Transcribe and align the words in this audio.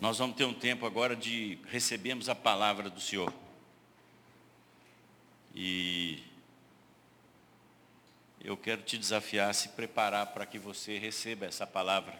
Nós 0.00 0.16
vamos 0.16 0.34
ter 0.34 0.46
um 0.46 0.54
tempo 0.54 0.86
agora 0.86 1.14
de 1.14 1.58
recebermos 1.66 2.30
a 2.30 2.34
palavra 2.34 2.88
do 2.88 2.98
Senhor. 2.98 3.30
E 5.54 6.22
eu 8.42 8.56
quero 8.56 8.80
te 8.80 8.96
desafiar 8.96 9.50
a 9.50 9.52
se 9.52 9.68
preparar 9.68 10.28
para 10.28 10.46
que 10.46 10.58
você 10.58 10.96
receba 10.96 11.44
essa 11.44 11.66
palavra. 11.66 12.18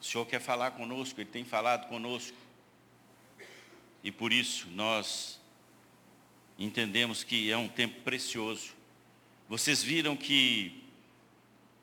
O 0.00 0.04
Senhor 0.04 0.26
quer 0.26 0.40
falar 0.40 0.72
conosco, 0.72 1.20
Ele 1.20 1.30
tem 1.30 1.44
falado 1.44 1.86
conosco. 1.88 2.36
E 4.02 4.10
por 4.10 4.32
isso 4.32 4.66
nós 4.70 5.40
entendemos 6.58 7.22
que 7.22 7.48
é 7.48 7.56
um 7.56 7.68
tempo 7.68 8.00
precioso. 8.00 8.74
Vocês 9.48 9.84
viram 9.84 10.16
que 10.16 10.82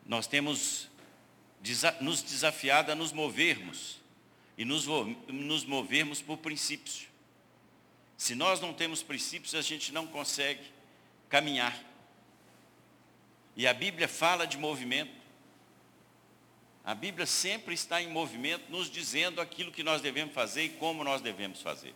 nós 0.05 0.27
temos 0.27 0.90
nos 1.99 2.21
desafiado 2.21 2.91
a 2.91 2.95
nos 2.95 3.11
movermos 3.11 3.99
e 4.57 4.65
nos, 4.65 4.85
nos 5.27 5.63
movermos 5.65 6.21
por 6.21 6.37
princípios. 6.37 7.07
Se 8.17 8.35
nós 8.35 8.59
não 8.59 8.73
temos 8.73 9.01
princípios, 9.01 9.55
a 9.55 9.61
gente 9.61 9.91
não 9.91 10.05
consegue 10.07 10.61
caminhar. 11.29 11.77
E 13.55 13.67
a 13.67 13.73
Bíblia 13.73 14.07
fala 14.07 14.45
de 14.45 14.57
movimento. 14.57 15.21
A 16.83 16.95
Bíblia 16.95 17.25
sempre 17.25 17.73
está 17.73 18.01
em 18.01 18.09
movimento, 18.09 18.69
nos 18.69 18.89
dizendo 18.89 19.39
aquilo 19.39 19.71
que 19.71 19.83
nós 19.83 20.01
devemos 20.01 20.33
fazer 20.33 20.63
e 20.63 20.69
como 20.69 21.03
nós 21.03 21.21
devemos 21.21 21.61
fazer. 21.61 21.93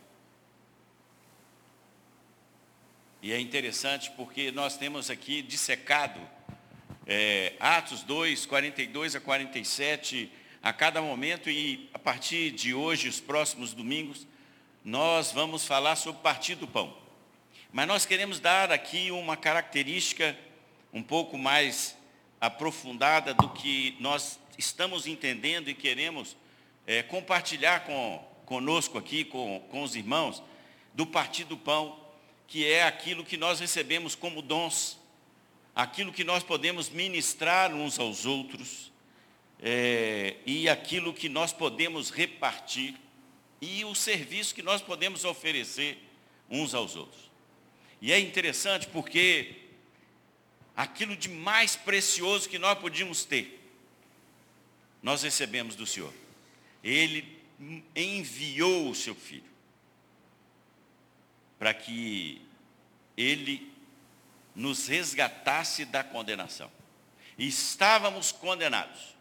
E 3.21 3.31
é 3.31 3.39
interessante 3.39 4.11
porque 4.11 4.51
nós 4.51 4.77
temos 4.77 5.09
aqui 5.09 5.41
dissecado 5.41 6.19
é, 7.07 7.53
Atos 7.59 8.01
2, 8.03 8.45
42 8.45 9.15
a 9.15 9.19
47, 9.19 10.31
a 10.61 10.73
cada 10.73 11.01
momento, 11.01 11.49
e 11.49 11.89
a 11.93 11.99
partir 11.99 12.51
de 12.51 12.73
hoje, 12.73 13.07
os 13.07 13.19
próximos 13.19 13.73
domingos, 13.73 14.25
nós 14.83 15.31
vamos 15.31 15.65
falar 15.65 15.95
sobre 15.95 16.21
partir 16.21 16.55
do 16.55 16.67
pão. 16.67 16.95
Mas 17.71 17.87
nós 17.87 18.05
queremos 18.05 18.39
dar 18.39 18.71
aqui 18.71 19.11
uma 19.11 19.37
característica 19.37 20.35
um 20.91 21.03
pouco 21.03 21.37
mais 21.37 21.95
aprofundada 22.39 23.33
do 23.33 23.49
que 23.49 23.95
nós 23.99 24.39
estamos 24.57 25.05
entendendo 25.05 25.69
e 25.69 25.73
queremos 25.73 26.35
é, 26.87 27.03
compartilhar 27.03 27.81
com, 27.81 28.23
conosco 28.45 28.97
aqui, 28.97 29.23
com, 29.23 29.59
com 29.69 29.83
os 29.83 29.95
irmãos, 29.95 30.41
do 30.93 31.05
partir 31.05 31.43
do 31.43 31.57
pão, 31.57 31.99
que 32.47 32.65
é 32.65 32.83
aquilo 32.83 33.25
que 33.25 33.37
nós 33.37 33.59
recebemos 33.59 34.15
como 34.15 34.41
dons 34.41 34.97
aquilo 35.75 36.13
que 36.13 36.23
nós 36.23 36.41
podemos 36.41 36.89
ministrar 36.89 37.73
uns 37.73 37.99
aos 37.99 38.25
outros, 38.25 38.91
é, 39.61 40.37
e 40.45 40.69
aquilo 40.69 41.13
que 41.13 41.27
nós 41.27 41.51
podemos 41.51 42.09
repartir, 42.09 42.95
e 43.61 43.83
o 43.83 43.93
serviço 43.93 44.55
que 44.55 44.61
nós 44.61 44.81
podemos 44.81 45.25
oferecer 45.25 45.97
uns 46.49 46.73
aos 46.73 46.95
outros. 46.95 47.29
E 48.01 48.11
é 48.13 48.19
interessante 48.19 48.87
porque 48.87 49.55
aquilo 50.75 51.15
de 51.15 51.27
mais 51.27 51.75
precioso 51.75 52.47
que 52.47 52.59
nós 52.59 52.77
podíamos 52.79 53.25
ter, 53.25 53.61
nós 55.01 55.23
recebemos 55.23 55.75
do 55.75 55.85
Senhor. 55.85 56.13
Ele 56.83 57.35
enviou 57.95 58.89
o 58.89 58.95
seu 58.95 59.15
filho 59.15 59.55
para 61.57 61.73
que 61.73 62.41
ele 63.17 63.74
nos 64.55 64.87
resgatasse 64.87 65.85
da 65.85 66.03
condenação. 66.03 66.71
Estávamos 67.37 68.31
condenados. 68.31 69.15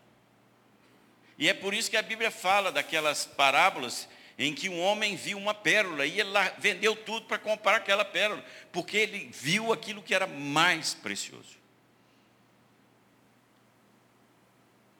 E 1.37 1.49
é 1.49 1.55
por 1.55 1.75
isso 1.75 1.91
que 1.91 1.97
a 1.97 2.03
Bíblia 2.03 2.31
fala 2.31 2.71
daquelas 2.71 3.27
parábolas 3.27 4.09
em 4.39 4.55
que 4.55 4.69
um 4.69 4.81
homem 4.81 5.17
viu 5.17 5.39
uma 5.39 5.55
pérola 5.55 6.07
e 6.07 6.21
ele 6.21 6.31
vendeu 6.59 6.97
tudo 6.97 7.27
para 7.27 7.39
comprar 7.39 7.77
aquela 7.77 8.05
pérola, 8.05 8.45
porque 8.73 8.97
ele 8.97 9.31
viu 9.33 9.73
aquilo 9.73 10.03
que 10.03 10.15
era 10.15 10.27
mais 10.27 10.95
precioso. 10.95 11.57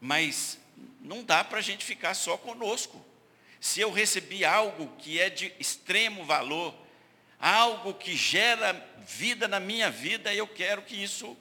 Mas 0.01 0.59
não 1.01 1.25
dá 1.25 1.43
para 1.43 1.59
a 1.59 1.63
gente 1.63 1.85
ficar 1.85 2.15
só 2.15 2.37
conosco. 2.37 3.05
Se 3.61 3.81
eu 3.81 3.91
recebi 3.91 4.45
algo 4.45 4.95
que 4.99 5.19
é 5.19 5.31
de 5.31 5.53
extremo 5.59 6.25
valor, 6.25 6.75
algo 7.45 7.93
que 7.93 8.17
gera 8.17 8.73
vida 9.07 9.47
na 9.47 9.61
minha 9.61 9.91
vida, 9.91 10.33
e 10.33 10.39
eu 10.39 10.47
quero 10.47 10.81
que 10.81 10.97
isso 10.97 11.37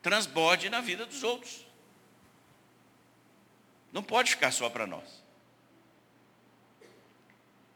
transborde 0.00 0.70
na 0.70 0.80
vida 0.80 1.04
dos 1.04 1.24
outros. 1.24 1.66
Não 3.92 4.04
pode 4.04 4.30
ficar 4.30 4.52
só 4.52 4.70
para 4.70 4.86
nós. 4.86 5.24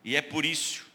E 0.04 0.14
é 0.14 0.22
por 0.22 0.44
isso 0.46 0.86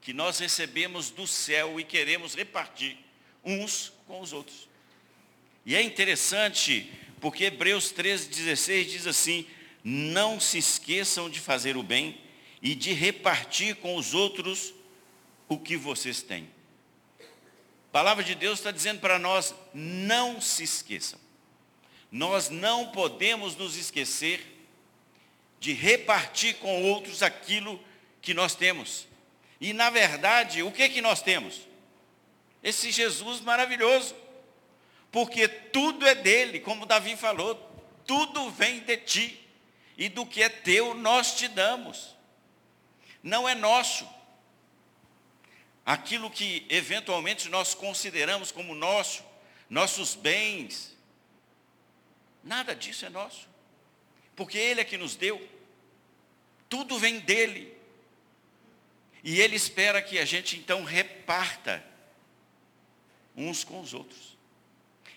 que 0.00 0.12
nós 0.12 0.38
recebemos 0.38 1.10
do 1.10 1.26
céu 1.26 1.80
e 1.80 1.82
queremos 1.82 2.36
repartir 2.36 2.96
uns 3.44 3.92
com 4.06 4.20
os 4.20 4.32
outros. 4.32 4.68
E 5.66 5.74
é 5.74 5.82
interessante, 5.82 6.88
porque 7.20 7.46
Hebreus 7.46 7.92
13,16 7.92 8.84
diz 8.84 9.06
assim: 9.08 9.44
não 9.82 10.38
se 10.38 10.58
esqueçam 10.58 11.28
de 11.28 11.40
fazer 11.40 11.76
o 11.76 11.82
bem 11.82 12.20
e 12.62 12.76
de 12.76 12.92
repartir 12.92 13.74
com 13.74 13.96
os 13.96 14.14
outros 14.14 14.72
o 15.50 15.58
que 15.58 15.76
vocês 15.76 16.22
têm. 16.22 16.48
A 17.18 17.92
palavra 17.92 18.22
de 18.22 18.36
Deus 18.36 18.60
está 18.60 18.70
dizendo 18.70 19.00
para 19.00 19.18
nós, 19.18 19.52
não 19.74 20.40
se 20.40 20.62
esqueçam. 20.62 21.18
Nós 22.10 22.48
não 22.48 22.92
podemos 22.92 23.56
nos 23.56 23.76
esquecer 23.76 24.46
de 25.58 25.72
repartir 25.72 26.54
com 26.58 26.84
outros 26.84 27.20
aquilo 27.20 27.82
que 28.22 28.32
nós 28.32 28.54
temos. 28.54 29.08
E 29.60 29.72
na 29.72 29.90
verdade, 29.90 30.62
o 30.62 30.70
que 30.70 30.88
que 30.88 31.02
nós 31.02 31.20
temos? 31.20 31.60
Esse 32.62 32.92
Jesus 32.92 33.40
maravilhoso. 33.40 34.14
Porque 35.10 35.48
tudo 35.48 36.06
é 36.06 36.14
dele, 36.14 36.60
como 36.60 36.86
Davi 36.86 37.16
falou, 37.16 37.56
tudo 38.06 38.50
vem 38.52 38.78
de 38.78 38.96
ti. 38.98 39.48
E 39.98 40.08
do 40.08 40.24
que 40.24 40.44
é 40.44 40.48
teu 40.48 40.94
nós 40.94 41.34
te 41.34 41.48
damos. 41.48 42.14
Não 43.20 43.48
é 43.48 43.54
nosso 43.56 44.08
aquilo 45.92 46.30
que 46.30 46.64
eventualmente 46.68 47.48
nós 47.48 47.74
consideramos 47.74 48.52
como 48.52 48.76
nosso, 48.76 49.24
nossos 49.68 50.14
bens, 50.14 50.96
nada 52.44 52.76
disso 52.76 53.04
é 53.04 53.08
nosso, 53.08 53.48
porque 54.36 54.56
Ele 54.56 54.80
é 54.80 54.84
que 54.84 54.96
nos 54.96 55.16
deu, 55.16 55.44
tudo 56.68 56.96
vem 56.96 57.18
dEle, 57.18 57.76
e 59.24 59.40
Ele 59.40 59.56
espera 59.56 60.00
que 60.00 60.20
a 60.20 60.24
gente 60.24 60.56
então 60.56 60.84
reparta 60.84 61.84
uns 63.36 63.64
com 63.64 63.80
os 63.80 63.92
outros. 63.92 64.38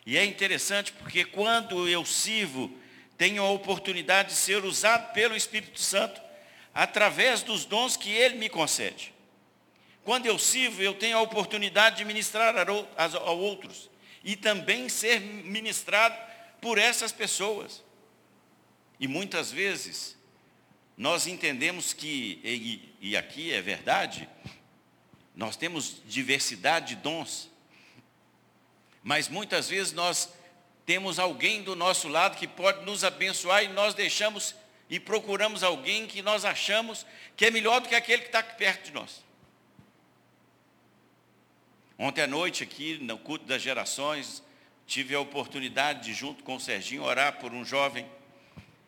E 0.07 0.17
é 0.17 0.25
interessante 0.25 0.91
porque 0.94 1.23
quando 1.23 1.88
eu 1.88 2.03
sirvo, 2.03 2.75
tenho 3.16 3.44
a 3.44 3.51
oportunidade 3.51 4.29
de 4.29 4.35
ser 4.35 4.66
usado 4.66 5.13
pelo 5.13 5.35
Espírito 5.35 5.79
Santo 5.79 6.19
através 6.73 7.44
dos 7.44 7.63
dons 7.63 7.95
que 7.95 8.11
Ele 8.11 8.38
me 8.38 8.50
concede. 8.50 9.12
Quando 10.03 10.25
eu 10.25 10.38
sirvo, 10.38 10.81
eu 10.81 10.94
tenho 10.94 11.18
a 11.18 11.22
oportunidade 11.22 11.97
de 11.97 12.06
ministrar 12.06 12.56
a 12.58 13.31
outros 13.31 13.90
e 14.24 14.36
também 14.36 14.90
ser 14.90 15.19
ministrado 15.19 16.16
por 16.62 16.78
essas 16.78 17.12
pessoas. 17.12 17.84
E 19.00 19.08
muitas 19.08 19.52
vezes 19.52 20.18
nós 20.97 21.25
entendemos 21.25 21.94
que, 21.94 22.40
e, 22.44 22.96
e 23.02 23.18
aqui 23.18 23.52
é 23.52 23.62
verdade, 23.62 24.30
nós 25.36 25.56
temos 25.56 26.02
diversidade 26.06 26.96
de 26.96 27.02
dons, 27.02 27.50
mas 29.02 29.28
muitas 29.28 29.68
vezes 29.68 29.91
nós 29.91 30.30
temos 30.85 31.18
alguém 31.18 31.64
do 31.64 31.75
nosso 31.75 32.08
lado 32.08 32.38
que 32.38 32.47
pode 32.47 32.85
nos 32.85 33.03
abençoar 33.03 33.64
e 33.64 33.70
nós 33.70 33.94
deixamos 33.94 34.53
e 34.90 34.99
procuramos 34.99 35.64
alguém 35.64 36.06
que 36.06 36.22
nós 36.22 36.46
achamos 36.46 37.06
que 37.35 37.46
é 37.46 37.52
melhor 37.52 37.82
do 37.82 37.90
que 37.90 37.96
aquele 37.96 38.22
que 38.22 38.28
está 38.28 38.44
perto 38.44 38.85
de 38.85 38.91
nós. 38.91 39.23
Ontem 41.97 42.22
à 42.22 42.28
noite, 42.28 42.63
aqui 42.63 42.97
no 42.97 43.17
culto 43.17 43.45
das 43.45 43.61
gerações, 43.61 44.43
tive 44.85 45.16
a 45.16 45.19
oportunidade 45.19 46.03
de, 46.05 46.13
junto 46.13 46.43
com 46.43 46.55
o 46.55 46.59
Serginho, 46.59 47.03
orar 47.03 47.40
por 47.40 47.53
um 47.53 47.63
jovem. 47.63 48.05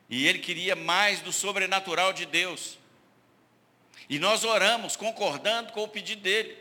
E 0.10 0.28
ele 0.28 0.40
queria 0.40 0.75
mais 0.75 1.22
do 1.22 1.31
sobrenatural 1.31 2.13
de 2.13 2.25
Deus. 2.25 2.78
E 4.10 4.19
nós 4.19 4.44
oramos, 4.44 4.96
concordando 4.96 5.74
com 5.74 5.84
o 5.84 5.88
pedido 5.88 6.22
dele. 6.22 6.57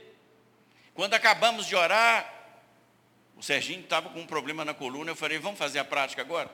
Quando 0.94 1.14
acabamos 1.14 1.67
de 1.67 1.75
orar, 1.75 2.32
o 3.37 3.43
Serginho 3.43 3.81
estava 3.81 4.08
com 4.08 4.20
um 4.20 4.26
problema 4.26 4.64
na 4.64 4.73
coluna, 4.73 5.11
eu 5.11 5.17
falei, 5.17 5.38
vamos 5.38 5.58
fazer 5.58 5.79
a 5.79 5.85
prática 5.85 6.23
agora? 6.23 6.50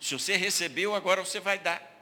Se 0.00 0.14
você 0.14 0.36
recebeu, 0.36 0.94
agora 0.94 1.24
você 1.24 1.38
vai 1.38 1.58
dar. 1.58 1.92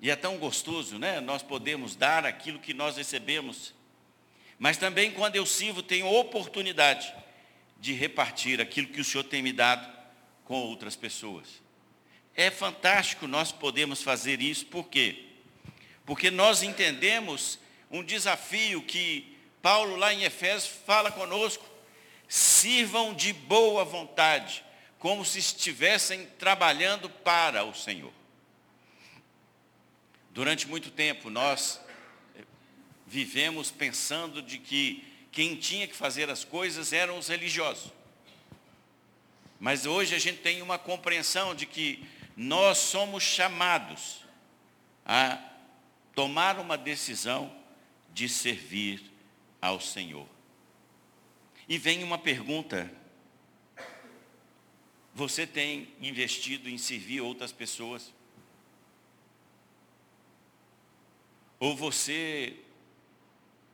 E 0.00 0.10
é 0.10 0.16
tão 0.16 0.38
gostoso, 0.38 0.98
né? 0.98 1.20
Nós 1.20 1.42
podemos 1.42 1.96
dar 1.96 2.24
aquilo 2.24 2.60
que 2.60 2.72
nós 2.72 2.96
recebemos. 2.96 3.74
Mas 4.58 4.76
também 4.76 5.10
quando 5.10 5.36
eu 5.36 5.46
sirvo, 5.46 5.82
tenho 5.82 6.06
oportunidade 6.06 7.14
de 7.78 7.92
repartir 7.92 8.60
aquilo 8.60 8.88
que 8.88 9.00
o 9.00 9.04
Senhor 9.04 9.24
tem 9.24 9.42
me 9.42 9.52
dado 9.52 9.88
com 10.44 10.54
outras 10.54 10.96
pessoas. 10.96 11.62
é 12.34 12.50
fantástico 12.50 13.26
nós 13.26 13.50
podemos 13.52 14.02
fazer 14.02 14.40
isso, 14.40 14.66
por 14.66 14.88
quê? 14.88 15.24
Porque 16.06 16.30
nós 16.30 16.62
entendemos 16.62 17.58
um 17.90 18.02
desafio 18.02 18.82
que 18.82 19.36
Paulo 19.60 19.96
lá 19.96 20.12
em 20.14 20.22
Efésios 20.24 20.72
fala 20.86 21.10
conosco. 21.10 21.66
Sirvam 22.28 23.14
de 23.14 23.32
boa 23.32 23.84
vontade, 23.84 24.64
como 24.98 25.24
se 25.24 25.38
estivessem 25.38 26.26
trabalhando 26.38 27.08
para 27.08 27.64
o 27.64 27.74
Senhor. 27.74 28.12
Durante 30.30 30.68
muito 30.68 30.90
tempo 30.90 31.28
nós 31.30 31.80
vivemos 33.08 33.70
pensando 33.70 34.42
de 34.42 34.58
que 34.58 35.02
quem 35.32 35.56
tinha 35.56 35.88
que 35.88 35.96
fazer 35.96 36.28
as 36.28 36.44
coisas 36.44 36.92
eram 36.92 37.18
os 37.18 37.28
religiosos. 37.28 37.90
Mas 39.58 39.86
hoje 39.86 40.14
a 40.14 40.18
gente 40.18 40.40
tem 40.40 40.60
uma 40.60 40.78
compreensão 40.78 41.54
de 41.54 41.64
que 41.64 42.06
nós 42.36 42.76
somos 42.78 43.22
chamados 43.22 44.20
a 45.06 45.42
tomar 46.14 46.58
uma 46.58 46.76
decisão 46.76 47.50
de 48.12 48.28
servir 48.28 49.02
ao 49.60 49.80
Senhor. 49.80 50.28
E 51.66 51.78
vem 51.78 52.04
uma 52.04 52.18
pergunta: 52.18 52.90
você 55.14 55.46
tem 55.46 55.88
investido 56.00 56.68
em 56.68 56.76
servir 56.76 57.22
outras 57.22 57.52
pessoas? 57.52 58.12
Ou 61.58 61.74
você 61.74 62.56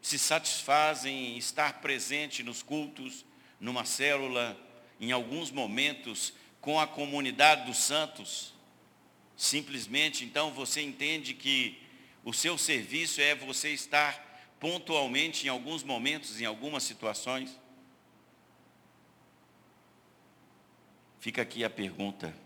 se 0.05 0.19
satisfaz 0.19 1.07
em 1.07 1.39
estar 1.39 1.81
presente 1.81 2.43
nos 2.43 2.63
cultos, 2.63 3.25
numa 3.59 3.87
célula, 3.87 4.55
em 5.01 5.13
alguns 5.13 5.51
momentos, 5.51 6.35
com 6.61 6.79
a 6.79 6.87
comunidade 6.87 7.65
dos 7.65 7.79
santos? 7.79 8.53
Simplesmente, 9.35 10.23
então, 10.23 10.53
você 10.53 10.83
entende 10.83 11.33
que 11.33 11.81
o 12.23 12.35
seu 12.35 12.59
serviço 12.59 13.19
é 13.23 13.35
você 13.35 13.71
estar 13.71 14.47
pontualmente 14.61 15.47
em 15.47 15.49
alguns 15.49 15.83
momentos, 15.83 16.39
em 16.39 16.45
algumas 16.45 16.83
situações? 16.83 17.59
Fica 21.19 21.41
aqui 21.41 21.65
a 21.65 21.71
pergunta. 21.71 22.44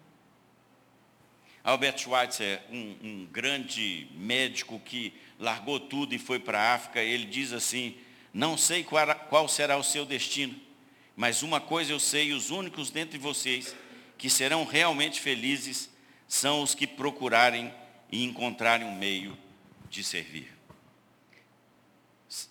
Albert 1.68 1.98
Schweitzer, 1.98 2.62
um, 2.70 2.96
um 3.02 3.28
grande 3.30 4.08
médico 4.14 4.80
que 4.80 5.12
largou 5.38 5.78
tudo 5.78 6.14
e 6.14 6.18
foi 6.18 6.38
para 6.38 6.58
a 6.58 6.74
África, 6.74 6.98
ele 6.98 7.26
diz 7.26 7.52
assim, 7.52 7.94
não 8.32 8.56
sei 8.56 8.82
qual, 8.82 9.14
qual 9.28 9.46
será 9.46 9.76
o 9.76 9.84
seu 9.84 10.06
destino, 10.06 10.58
mas 11.14 11.42
uma 11.42 11.60
coisa 11.60 11.92
eu 11.92 12.00
sei, 12.00 12.32
os 12.32 12.48
únicos 12.48 12.88
dentre 12.88 13.18
vocês 13.18 13.76
que 14.16 14.30
serão 14.30 14.64
realmente 14.64 15.20
felizes 15.20 15.90
são 16.26 16.62
os 16.62 16.74
que 16.74 16.86
procurarem 16.86 17.70
e 18.10 18.24
encontrarem 18.24 18.86
um 18.86 18.96
meio 18.96 19.36
de 19.90 20.02
servir. 20.02 20.50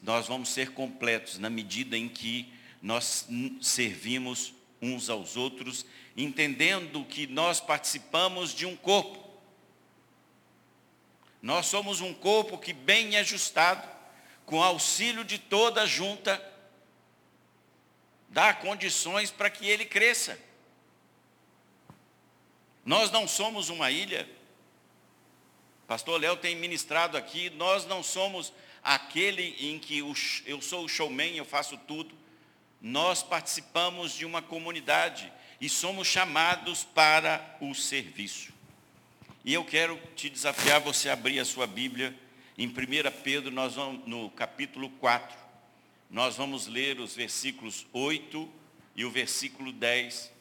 Nós 0.04 0.28
vamos 0.28 0.50
ser 0.50 0.74
completos 0.74 1.40
na 1.40 1.50
medida 1.50 1.98
em 1.98 2.08
que 2.08 2.54
nós 2.80 3.28
servimos 3.62 4.54
uns 4.82 5.10
aos 5.10 5.36
outros, 5.36 5.86
entendendo 6.16 7.04
que 7.06 7.28
nós 7.28 7.60
participamos 7.60 8.54
de 8.54 8.66
um 8.66 8.76
corpo. 8.76 9.26
Nós 11.42 11.68
somos 11.68 12.02
um 12.02 12.14
corpo 12.14 12.58
que, 12.58 12.74
bem 12.74 13.18
ajustado, 13.18 13.88
com 14.46 14.62
auxílio 14.62 15.24
de 15.24 15.38
toda 15.38 15.84
a 15.84 15.86
junta, 15.86 16.42
dá 18.30 18.54
condições 18.54 19.32
para 19.32 19.50
que 19.50 19.66
ele 19.68 19.86
cresça. 19.86 20.40
Nós 22.86 23.12
não 23.12 23.28
somos 23.28 23.70
uma 23.70 23.92
ilha. 23.92 24.30
Pastor 25.88 26.20
Léo 26.20 26.38
tem 26.38 26.56
ministrado 26.56 27.18
aqui, 27.18 27.50
nós 27.52 27.86
não 27.86 28.04
somos 28.04 28.54
aquele 28.84 29.56
em 29.60 29.80
que 29.80 30.00
eu 30.46 30.62
sou 30.62 30.86
o 30.86 30.90
showman, 30.90 31.36
eu 31.36 31.46
faço 31.46 31.78
tudo. 31.80 32.16
Nós 32.82 33.24
participamos 33.24 34.14
de 34.14 34.26
uma 34.26 34.42
comunidade 34.42 35.32
e 35.60 35.68
somos 35.68 36.08
chamados 36.08 36.84
para 36.84 37.58
o 37.60 37.74
serviço. 37.74 38.54
E 39.44 39.54
eu 39.54 39.64
quero 39.64 40.00
te 40.16 40.30
desafiar 40.30 40.80
você 40.80 41.10
abrir 41.10 41.40
a 41.40 41.46
sua 41.46 41.66
Bíblia 41.66 42.16
em 42.58 42.68
1 42.68 42.74
Pedro, 43.24 43.52
nós 43.52 43.76
vamos 43.76 44.08
no 44.08 44.30
capítulo 44.32 44.90
4. 45.00 45.38
Nós 46.10 46.38
vamos 46.38 46.68
ler 46.68 47.00
os 47.00 47.16
versículos 47.16 47.86
8 47.94 48.50
e 48.96 49.06
o 49.06 49.12
versículo 49.12 49.72
10 49.72 50.38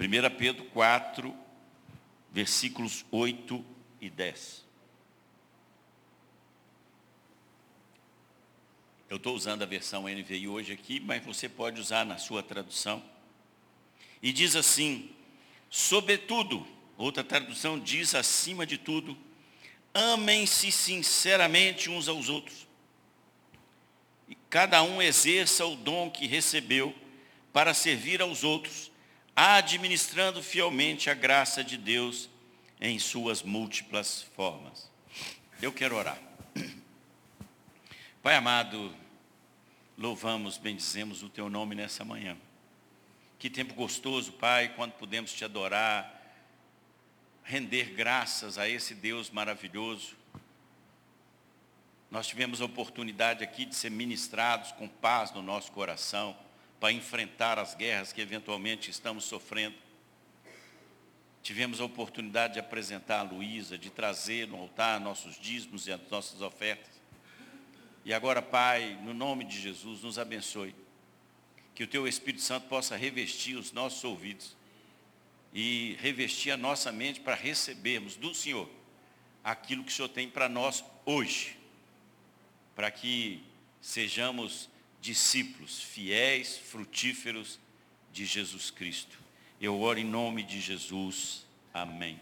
1 0.00 0.36
Pedro 0.38 0.64
4, 0.66 1.34
versículos 2.32 3.04
8 3.10 3.64
e 4.00 4.10
10. 4.10 4.66
Eu 9.08 9.16
estou 9.16 9.34
usando 9.34 9.62
a 9.62 9.66
versão 9.66 10.02
NVI 10.02 10.48
hoje 10.48 10.72
aqui, 10.72 11.00
mas 11.00 11.24
você 11.24 11.48
pode 11.48 11.80
usar 11.80 12.04
na 12.04 12.18
sua 12.18 12.42
tradução. 12.42 13.02
E 14.22 14.32
diz 14.32 14.54
assim: 14.54 15.10
sobretudo, 15.70 16.66
outra 16.96 17.24
tradução 17.24 17.78
diz 17.78 18.14
acima 18.14 18.66
de 18.66 18.76
tudo, 18.76 19.16
amem-se 19.94 20.70
sinceramente 20.70 21.88
uns 21.88 22.06
aos 22.06 22.28
outros. 22.28 22.66
E 24.28 24.34
cada 24.50 24.82
um 24.82 25.00
exerça 25.00 25.64
o 25.64 25.74
dom 25.74 26.10
que 26.10 26.26
recebeu 26.26 26.94
para 27.50 27.72
servir 27.72 28.20
aos 28.20 28.44
outros 28.44 28.90
administrando 29.40 30.42
fielmente 30.42 31.08
a 31.08 31.14
graça 31.14 31.62
de 31.62 31.76
Deus 31.76 32.28
em 32.80 32.98
suas 32.98 33.40
múltiplas 33.40 34.22
formas. 34.34 34.90
Eu 35.62 35.72
quero 35.72 35.94
orar. 35.94 36.18
Pai 38.20 38.34
amado, 38.34 38.92
louvamos, 39.96 40.58
bendizemos 40.58 41.22
o 41.22 41.28
teu 41.28 41.48
nome 41.48 41.76
nessa 41.76 42.04
manhã. 42.04 42.36
Que 43.38 43.48
tempo 43.48 43.74
gostoso, 43.74 44.32
Pai, 44.32 44.74
quando 44.74 44.94
podemos 44.94 45.32
te 45.32 45.44
adorar, 45.44 46.20
render 47.44 47.94
graças 47.94 48.58
a 48.58 48.68
esse 48.68 48.92
Deus 48.92 49.30
maravilhoso. 49.30 50.16
Nós 52.10 52.26
tivemos 52.26 52.60
a 52.60 52.64
oportunidade 52.64 53.44
aqui 53.44 53.64
de 53.64 53.76
ser 53.76 53.92
ministrados 53.92 54.72
com 54.72 54.88
paz 54.88 55.30
no 55.30 55.42
nosso 55.42 55.70
coração 55.70 56.36
para 56.80 56.92
enfrentar 56.92 57.58
as 57.58 57.74
guerras 57.74 58.12
que 58.12 58.20
eventualmente 58.20 58.90
estamos 58.90 59.24
sofrendo. 59.24 59.76
Tivemos 61.42 61.80
a 61.80 61.84
oportunidade 61.84 62.54
de 62.54 62.60
apresentar 62.60 63.20
a 63.20 63.22
Luísa, 63.22 63.78
de 63.78 63.90
trazer 63.90 64.46
no 64.46 64.58
altar 64.58 65.00
nossos 65.00 65.38
dízimos 65.38 65.86
e 65.86 65.92
as 65.92 66.00
nossas 66.10 66.42
ofertas. 66.42 66.98
E 68.04 68.12
agora, 68.12 68.40
Pai, 68.42 68.98
no 69.02 69.12
nome 69.12 69.44
de 69.44 69.60
Jesus, 69.60 70.02
nos 70.02 70.18
abençoe. 70.18 70.74
Que 71.74 71.84
o 71.84 71.86
Teu 71.86 72.06
Espírito 72.08 72.42
Santo 72.42 72.68
possa 72.68 72.96
revestir 72.96 73.56
os 73.56 73.72
nossos 73.72 74.02
ouvidos 74.04 74.56
e 75.52 75.96
revestir 76.00 76.50
a 76.50 76.56
nossa 76.56 76.92
mente 76.92 77.20
para 77.20 77.34
recebermos 77.34 78.16
do 78.16 78.34
Senhor 78.34 78.68
aquilo 79.42 79.84
que 79.84 79.92
o 79.92 79.94
Senhor 79.94 80.08
tem 80.08 80.28
para 80.28 80.48
nós 80.48 80.84
hoje. 81.04 81.56
Para 82.74 82.90
que 82.90 83.42
sejamos 83.80 84.68
discípulos 85.08 85.80
fiéis, 85.80 86.58
frutíferos 86.58 87.58
de 88.12 88.26
Jesus 88.26 88.70
Cristo. 88.70 89.18
Eu 89.58 89.80
oro 89.80 89.98
em 89.98 90.04
nome 90.04 90.42
de 90.42 90.60
Jesus. 90.60 91.46
Amém. 91.72 92.20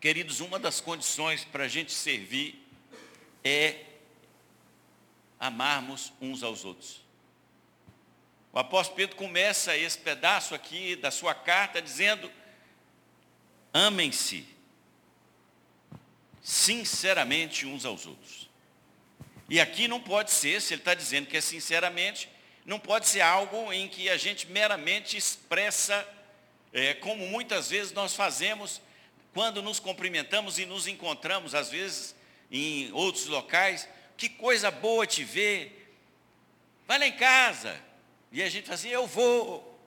Queridos, 0.00 0.40
uma 0.40 0.58
das 0.58 0.80
condições 0.80 1.44
para 1.44 1.62
a 1.62 1.68
gente 1.68 1.92
servir 1.92 2.60
é 3.44 3.84
amarmos 5.38 6.12
uns 6.20 6.42
aos 6.42 6.64
outros. 6.64 7.00
O 8.52 8.58
apóstolo 8.58 8.96
Pedro 8.96 9.14
começa 9.14 9.76
esse 9.76 9.98
pedaço 9.98 10.52
aqui 10.52 10.96
da 10.96 11.12
sua 11.12 11.32
carta 11.32 11.80
dizendo: 11.80 12.28
amem-se 13.72 14.44
sinceramente 16.42 17.66
uns 17.66 17.84
aos 17.84 18.04
outros. 18.04 18.45
E 19.48 19.60
aqui 19.60 19.86
não 19.86 20.00
pode 20.00 20.32
ser, 20.32 20.60
se 20.60 20.74
ele 20.74 20.80
está 20.80 20.94
dizendo 20.94 21.26
que 21.26 21.36
é 21.36 21.40
sinceramente, 21.40 22.28
não 22.64 22.80
pode 22.80 23.06
ser 23.06 23.20
algo 23.20 23.72
em 23.72 23.88
que 23.88 24.08
a 24.08 24.16
gente 24.16 24.48
meramente 24.48 25.16
expressa, 25.16 26.06
é, 26.72 26.94
como 26.94 27.26
muitas 27.28 27.70
vezes 27.70 27.92
nós 27.92 28.14
fazemos 28.14 28.80
quando 29.32 29.62
nos 29.62 29.78
cumprimentamos 29.78 30.58
e 30.58 30.66
nos 30.66 30.88
encontramos, 30.88 31.54
às 31.54 31.70
vezes, 31.70 32.16
em 32.50 32.90
outros 32.92 33.26
locais. 33.26 33.88
Que 34.16 34.28
coisa 34.28 34.70
boa 34.70 35.06
te 35.06 35.22
ver. 35.22 35.94
Vai 36.86 36.98
lá 36.98 37.06
em 37.06 37.12
casa. 37.12 37.78
E 38.32 38.42
a 38.42 38.48
gente 38.48 38.64
fala 38.64 38.74
assim, 38.74 38.88
eu 38.88 39.06
vou. 39.06 39.78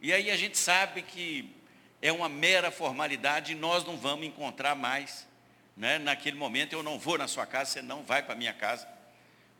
E 0.00 0.12
aí 0.12 0.30
a 0.30 0.36
gente 0.36 0.58
sabe 0.58 1.02
que 1.02 1.54
é 2.00 2.10
uma 2.10 2.28
mera 2.28 2.70
formalidade 2.70 3.52
e 3.52 3.54
nós 3.54 3.84
não 3.84 3.96
vamos 3.96 4.26
encontrar 4.26 4.74
mais 4.74 5.26
né? 5.76 5.98
naquele 5.98 6.36
momento 6.36 6.72
eu 6.72 6.82
não 6.82 6.98
vou 6.98 7.18
na 7.18 7.28
sua 7.28 7.46
casa, 7.46 7.70
você 7.70 7.82
não 7.82 8.02
vai 8.02 8.22
para 8.22 8.34
a 8.34 8.36
minha 8.36 8.52
casa. 8.52 8.88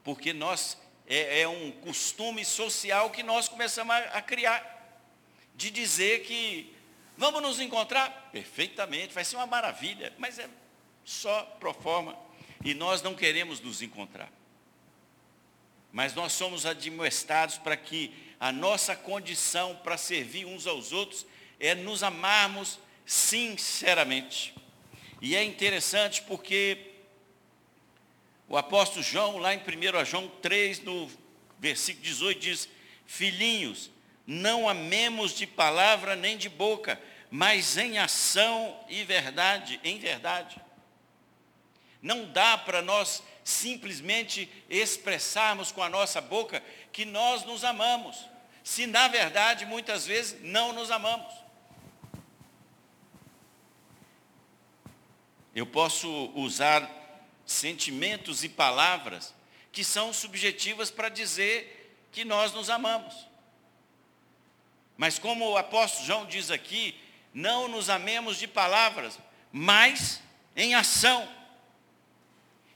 porque 0.05 0.33
nós 0.33 0.79
é, 1.07 1.43
é 1.43 1.49
um 1.49 1.71
costume 1.71 2.45
social 2.45 3.11
que 3.11 3.23
nós 3.23 3.49
começamos 3.49 3.95
a, 3.95 3.99
a 3.99 4.23
criar, 4.23 5.01
de 5.55 5.71
dizer 5.71 6.23
que 6.23 6.75
vamos 7.17 7.43
nos 7.43 7.61
encontrar 7.61 8.31
perfeitamente, 8.33 9.15
vai 9.15 9.25
ser 9.25 9.37
uma 9.37 9.47
maravilha, 9.47 10.13
mas 10.19 10.39
é 10.39 10.49
só 11.05 11.43
pro 11.59 11.75
forma, 11.75 12.17
e 12.65 12.75
nós 12.75 13.03
não 13.03 13.15
queremos 13.15 13.61
nos 13.61 13.83
encontrar. 13.83 14.31
Mas 15.93 16.15
nós 16.15 16.33
somos 16.33 16.65
admoestados 16.65 17.59
para 17.59 17.77
que 17.77 18.15
a 18.41 18.51
nossa 18.51 18.97
condição 18.97 19.77
para 19.77 19.97
servir 19.99 20.47
uns 20.47 20.67
aos 20.67 20.91
outros 20.91 21.27
é 21.61 21.75
nos 21.75 22.03
amarmos 22.03 22.79
sinceramente. 23.05 24.55
E 25.23 25.37
é 25.37 25.45
interessante 25.45 26.21
porque 26.23 26.77
o 28.49 28.57
apóstolo 28.57 29.05
João, 29.05 29.39
lá 29.39 29.55
em 29.55 29.59
1 29.59 30.05
João 30.05 30.27
3, 30.43 30.81
no 30.81 31.09
versículo 31.61 32.05
18, 32.05 32.41
diz: 32.41 32.69
Filhinhos, 33.07 33.89
não 34.27 34.69
amemos 34.69 35.33
de 35.33 35.47
palavra 35.47 36.17
nem 36.17 36.37
de 36.37 36.49
boca, 36.49 37.01
mas 37.31 37.77
em 37.77 38.01
ação 38.01 38.77
e 38.89 39.05
verdade, 39.05 39.81
em 39.85 39.97
verdade. 40.01 40.61
Não 42.03 42.27
dá 42.33 42.59
para 42.59 42.83
nós 42.83 43.23
simplesmente 43.45 44.51
expressarmos 44.69 45.71
com 45.71 45.85
a 45.85 45.89
nossa 45.89 46.21
boca 46.21 46.61
que 46.93 47.05
nós 47.05 47.45
nos 47.45 47.63
amamos, 47.63 48.29
se 48.65 48.89
na 48.89 49.07
verdade 49.07 49.67
muitas 49.67 50.05
vezes 50.05 50.41
não 50.43 50.73
nos 50.73 50.91
amamos. 50.91 51.42
Eu 55.55 55.67
posso 55.67 56.09
usar 56.35 56.91
sentimentos 57.45 58.43
e 58.45 58.49
palavras 58.49 59.35
que 59.71 59.85
são 59.85 60.13
subjetivas 60.13 60.91
para 60.91 61.09
dizer 61.09 62.07
que 62.11 62.25
nós 62.25 62.53
nos 62.53 62.71
amamos. 62.71 63.15
Mas 64.97 65.19
como 65.19 65.51
o 65.51 65.57
apóstolo 65.57 66.07
João 66.07 66.27
diz 66.27 66.51
aqui, 66.51 66.99
não 67.35 67.69
nos 67.69 67.89
amemos 67.89 68.39
de 68.39 68.47
palavras, 68.47 69.19
mas 69.51 70.23
em 70.55 70.75
ação. 70.75 71.29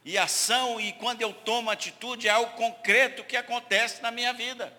E 0.04 0.16
ação, 0.16 0.80
e 0.80 0.92
quando 0.94 1.20
eu 1.20 1.32
tomo 1.32 1.70
atitude, 1.70 2.28
é 2.28 2.30
algo 2.30 2.52
concreto 2.56 3.24
que 3.24 3.36
acontece 3.36 4.00
na 4.00 4.10
minha 4.10 4.32
vida. 4.32 4.72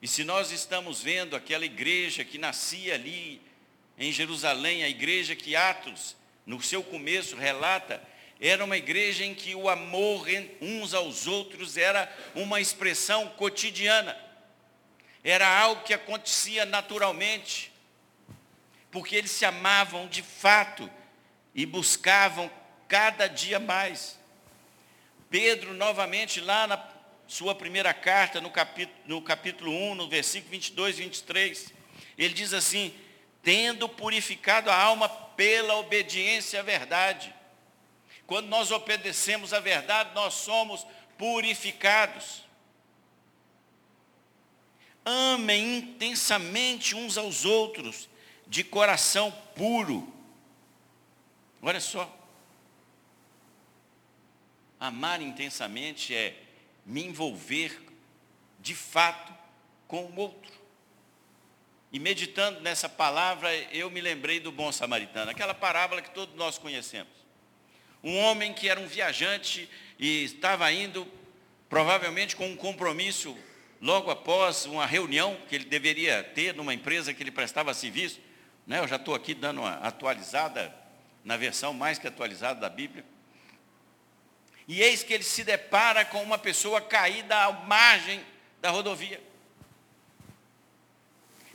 E 0.00 0.08
se 0.08 0.24
nós 0.24 0.50
estamos 0.50 1.02
vendo 1.02 1.36
aquela 1.36 1.64
igreja 1.64 2.24
que 2.24 2.38
nascia 2.38 2.94
ali 2.94 3.42
em 4.00 4.10
Jerusalém, 4.10 4.82
a 4.82 4.88
igreja 4.88 5.36
que 5.36 5.54
Atos 5.54 6.16
no 6.46 6.60
seu 6.60 6.82
começo, 6.82 7.36
relata, 7.36 8.02
era 8.40 8.64
uma 8.64 8.78
igreja 8.78 9.24
em 9.24 9.34
que 9.34 9.54
o 9.54 9.68
amor 9.68 10.26
uns 10.60 10.94
aos 10.94 11.26
outros 11.26 11.76
era 11.76 12.10
uma 12.34 12.60
expressão 12.60 13.28
cotidiana. 13.28 14.18
Era 15.22 15.46
algo 15.46 15.82
que 15.84 15.92
acontecia 15.92 16.64
naturalmente, 16.64 17.70
porque 18.90 19.14
eles 19.14 19.30
se 19.30 19.44
amavam 19.44 20.08
de 20.08 20.22
fato 20.22 20.90
e 21.54 21.66
buscavam 21.66 22.50
cada 22.88 23.26
dia 23.26 23.60
mais. 23.60 24.18
Pedro, 25.28 25.74
novamente, 25.74 26.40
lá 26.40 26.66
na 26.66 26.82
sua 27.28 27.54
primeira 27.54 27.92
carta, 27.92 28.40
no 28.40 28.50
capítulo, 28.50 28.98
no 29.04 29.20
capítulo 29.20 29.70
1, 29.70 29.94
no 29.94 30.08
versículo 30.08 30.50
22 30.52 30.98
e 30.98 31.02
23, 31.02 31.74
ele 32.16 32.34
diz 32.34 32.54
assim: 32.54 32.94
tendo 33.42 33.88
purificado 33.88 34.70
a 34.70 34.76
alma 34.76 35.08
pela 35.08 35.76
obediência 35.76 36.60
à 36.60 36.62
verdade. 36.62 37.34
Quando 38.26 38.46
nós 38.46 38.70
obedecemos 38.70 39.52
à 39.52 39.60
verdade, 39.60 40.14
nós 40.14 40.34
somos 40.34 40.86
purificados. 41.18 42.44
Amem 45.04 45.78
intensamente 45.78 46.94
uns 46.94 47.16
aos 47.16 47.44
outros, 47.44 48.08
de 48.46 48.62
coração 48.62 49.32
puro. 49.54 50.12
Olha 51.62 51.80
só. 51.80 52.16
Amar 54.78 55.20
intensamente 55.20 56.14
é 56.14 56.42
me 56.86 57.04
envolver 57.04 57.80
de 58.60 58.74
fato 58.74 59.32
com 59.86 60.04
o 60.04 60.16
outro. 60.16 60.59
E 61.92 61.98
meditando 61.98 62.60
nessa 62.60 62.88
palavra, 62.88 63.52
eu 63.72 63.90
me 63.90 64.00
lembrei 64.00 64.38
do 64.38 64.52
bom 64.52 64.70
samaritano, 64.70 65.30
aquela 65.30 65.54
parábola 65.54 66.00
que 66.00 66.10
todos 66.10 66.34
nós 66.36 66.56
conhecemos. 66.56 67.12
Um 68.02 68.16
homem 68.18 68.54
que 68.54 68.68
era 68.68 68.78
um 68.78 68.86
viajante 68.86 69.68
e 69.98 70.24
estava 70.24 70.70
indo, 70.72 71.06
provavelmente 71.68 72.36
com 72.36 72.48
um 72.48 72.56
compromisso, 72.56 73.36
logo 73.80 74.10
após 74.10 74.66
uma 74.66 74.86
reunião 74.86 75.36
que 75.48 75.54
ele 75.54 75.64
deveria 75.64 76.22
ter 76.22 76.54
numa 76.54 76.72
empresa 76.72 77.12
que 77.12 77.22
ele 77.22 77.32
prestava 77.32 77.74
serviço. 77.74 78.20
Né? 78.66 78.78
Eu 78.78 78.86
já 78.86 78.96
estou 78.96 79.14
aqui 79.14 79.34
dando 79.34 79.60
uma 79.60 79.74
atualizada, 79.78 80.74
na 81.24 81.36
versão 81.36 81.74
mais 81.74 81.98
que 81.98 82.06
atualizada 82.06 82.60
da 82.60 82.68
Bíblia. 82.68 83.04
E 84.68 84.80
eis 84.80 85.02
que 85.02 85.12
ele 85.12 85.24
se 85.24 85.42
depara 85.42 86.04
com 86.04 86.22
uma 86.22 86.38
pessoa 86.38 86.80
caída 86.80 87.36
à 87.36 87.52
margem 87.52 88.24
da 88.60 88.70
rodovia. 88.70 89.20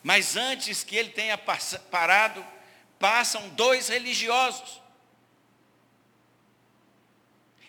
Mas 0.06 0.38
antes 0.38 0.84
que 0.84 0.96
ele 0.96 1.10
tenha 1.10 1.36
parado, 1.36 2.46
passam 3.00 3.50
dois 3.50 3.88
religiosos. 3.88 4.80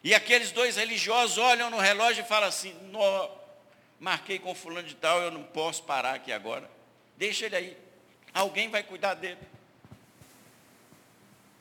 E 0.05 0.15
aqueles 0.15 0.53
dois 0.53 0.77
religiosos 0.77 1.39
olham 1.39 1.71
no 1.71 1.79
relógio 1.79 2.23
e 2.23 2.29
falam 2.29 2.47
assim: 2.47 2.77
marquei 3.99 4.39
com 4.39 4.55
fulano 4.55 4.87
de 4.87 4.95
tal, 4.97 5.23
eu 5.23 5.31
não 5.31 5.45
posso 5.45 5.85
parar 5.85 6.15
aqui 6.15 6.31
agora. 6.31 6.71
Deixa 7.17 7.47
ele 7.47 7.57
aí. 7.57 7.77
Alguém 8.35 8.69
vai 8.69 8.83
cuidar 8.83 9.15
dele. 9.15 9.41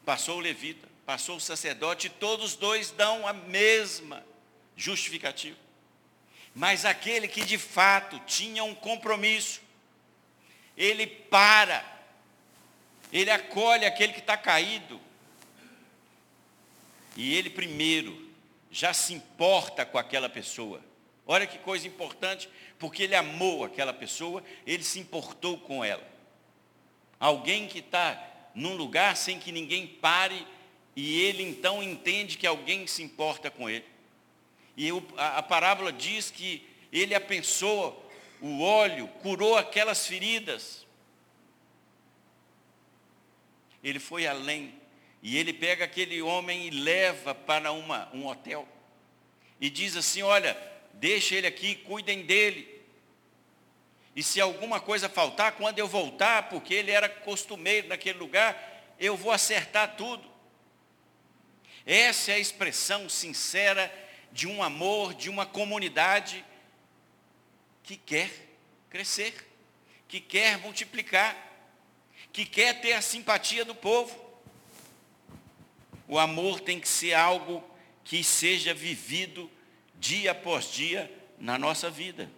Passou 0.04 0.40
o 0.40 0.42
levita, 0.42 0.90
passou 1.06 1.38
o 1.38 1.42
sacerdote, 1.42 2.08
e 2.08 2.10
todos 2.10 2.54
dois 2.54 2.92
dão 2.92 3.26
a 3.26 3.32
mesma 3.32 4.26
justificativa. 4.76 5.58
Mas 6.54 6.84
aquele 6.84 7.30
que 7.30 7.46
de 7.46 7.58
fato 7.58 8.20
tinha 8.28 8.62
um 8.66 8.76
compromisso, 8.76 9.64
ele 10.78 11.08
para, 11.08 11.84
ele 13.12 13.30
acolhe 13.32 13.86
aquele 13.86 14.14
que 14.14 14.20
está 14.20 14.36
caído. 14.36 15.00
E 17.16 17.36
ele 17.36 17.50
primeiro 17.50 18.30
já 18.70 18.94
se 18.94 19.14
importa 19.14 19.86
com 19.86 19.98
aquela 19.98 20.28
pessoa. 20.28 20.82
Olha 21.26 21.48
que 21.48 21.58
coisa 21.58 21.88
importante, 21.88 22.50
porque 22.78 23.04
ele 23.04 23.16
amou 23.16 23.64
aquela 23.64 23.94
pessoa, 23.94 24.44
ele 24.68 24.84
se 24.84 25.00
importou 25.00 25.58
com 25.58 25.84
ela. 25.84 26.06
Alguém 27.20 27.68
que 27.68 27.80
está 27.80 28.22
num 28.54 28.76
lugar 28.76 29.16
sem 29.16 29.40
que 29.40 29.52
ninguém 29.52 29.88
pare, 29.88 30.46
e 30.96 31.22
ele 31.22 31.44
então 31.44 31.82
entende 31.82 32.38
que 32.38 32.46
alguém 32.46 32.86
se 32.86 33.02
importa 33.02 33.50
com 33.50 33.70
ele. 33.70 33.86
E 34.78 34.90
a, 35.18 35.38
a 35.38 35.44
parábola 35.44 35.92
diz 35.92 36.30
que 36.30 36.68
ele 36.92 37.16
a 37.16 37.22
pensou 37.22 38.05
o 38.42 38.62
óleo 38.62 39.08
curou 39.22 39.58
aquelas 39.58 40.06
feridas. 40.06 40.86
Ele 43.84 44.00
foi 44.00 44.26
além. 44.26 44.74
E 45.22 45.38
ele 45.38 45.54
pega 45.54 45.86
aquele 45.86 46.22
homem 46.22 46.68
e 46.68 46.70
leva 46.70 47.34
para 47.34 47.72
uma, 47.72 48.10
um 48.14 48.28
hotel. 48.28 48.68
E 49.60 49.70
diz 49.70 49.96
assim: 49.96 50.22
Olha, 50.22 50.58
deixa 50.94 51.36
ele 51.36 51.48
aqui, 51.48 51.76
cuidem 51.76 52.24
dele. 52.24 52.76
E 54.16 54.24
se 54.24 54.40
alguma 54.40 54.80
coisa 54.80 55.10
faltar, 55.10 55.54
quando 55.54 55.78
eu 55.78 55.88
voltar, 55.88 56.50
porque 56.50 56.74
ele 56.74 56.92
era 56.92 57.10
costumeiro 57.10 57.88
naquele 57.88 58.18
lugar, 58.18 58.94
eu 59.00 59.18
vou 59.18 59.32
acertar 59.32 59.96
tudo. 59.96 60.24
Essa 61.86 62.32
é 62.32 62.36
a 62.36 62.40
expressão 62.40 63.10
sincera 63.10 63.94
de 64.32 64.48
um 64.48 64.64
amor, 64.64 65.14
de 65.14 65.30
uma 65.30 65.46
comunidade 65.46 66.44
que 67.86 67.96
quer 67.96 68.32
crescer, 68.90 69.48
que 70.08 70.20
quer 70.20 70.58
multiplicar, 70.58 71.36
que 72.34 72.46
quer 72.46 72.82
ter 72.82 72.94
a 72.94 73.02
simpatia 73.02 73.64
do 73.64 73.76
povo. 73.76 74.24
O 76.08 76.18
amor 76.18 76.60
tem 76.60 76.80
que 76.80 76.88
ser 76.88 77.14
algo 77.14 77.64
que 78.04 78.24
seja 78.24 78.74
vivido 78.74 79.50
dia 79.96 80.32
após 80.32 80.72
dia 80.72 81.12
na 81.40 81.58
nossa 81.58 81.90
vida. 81.90 82.30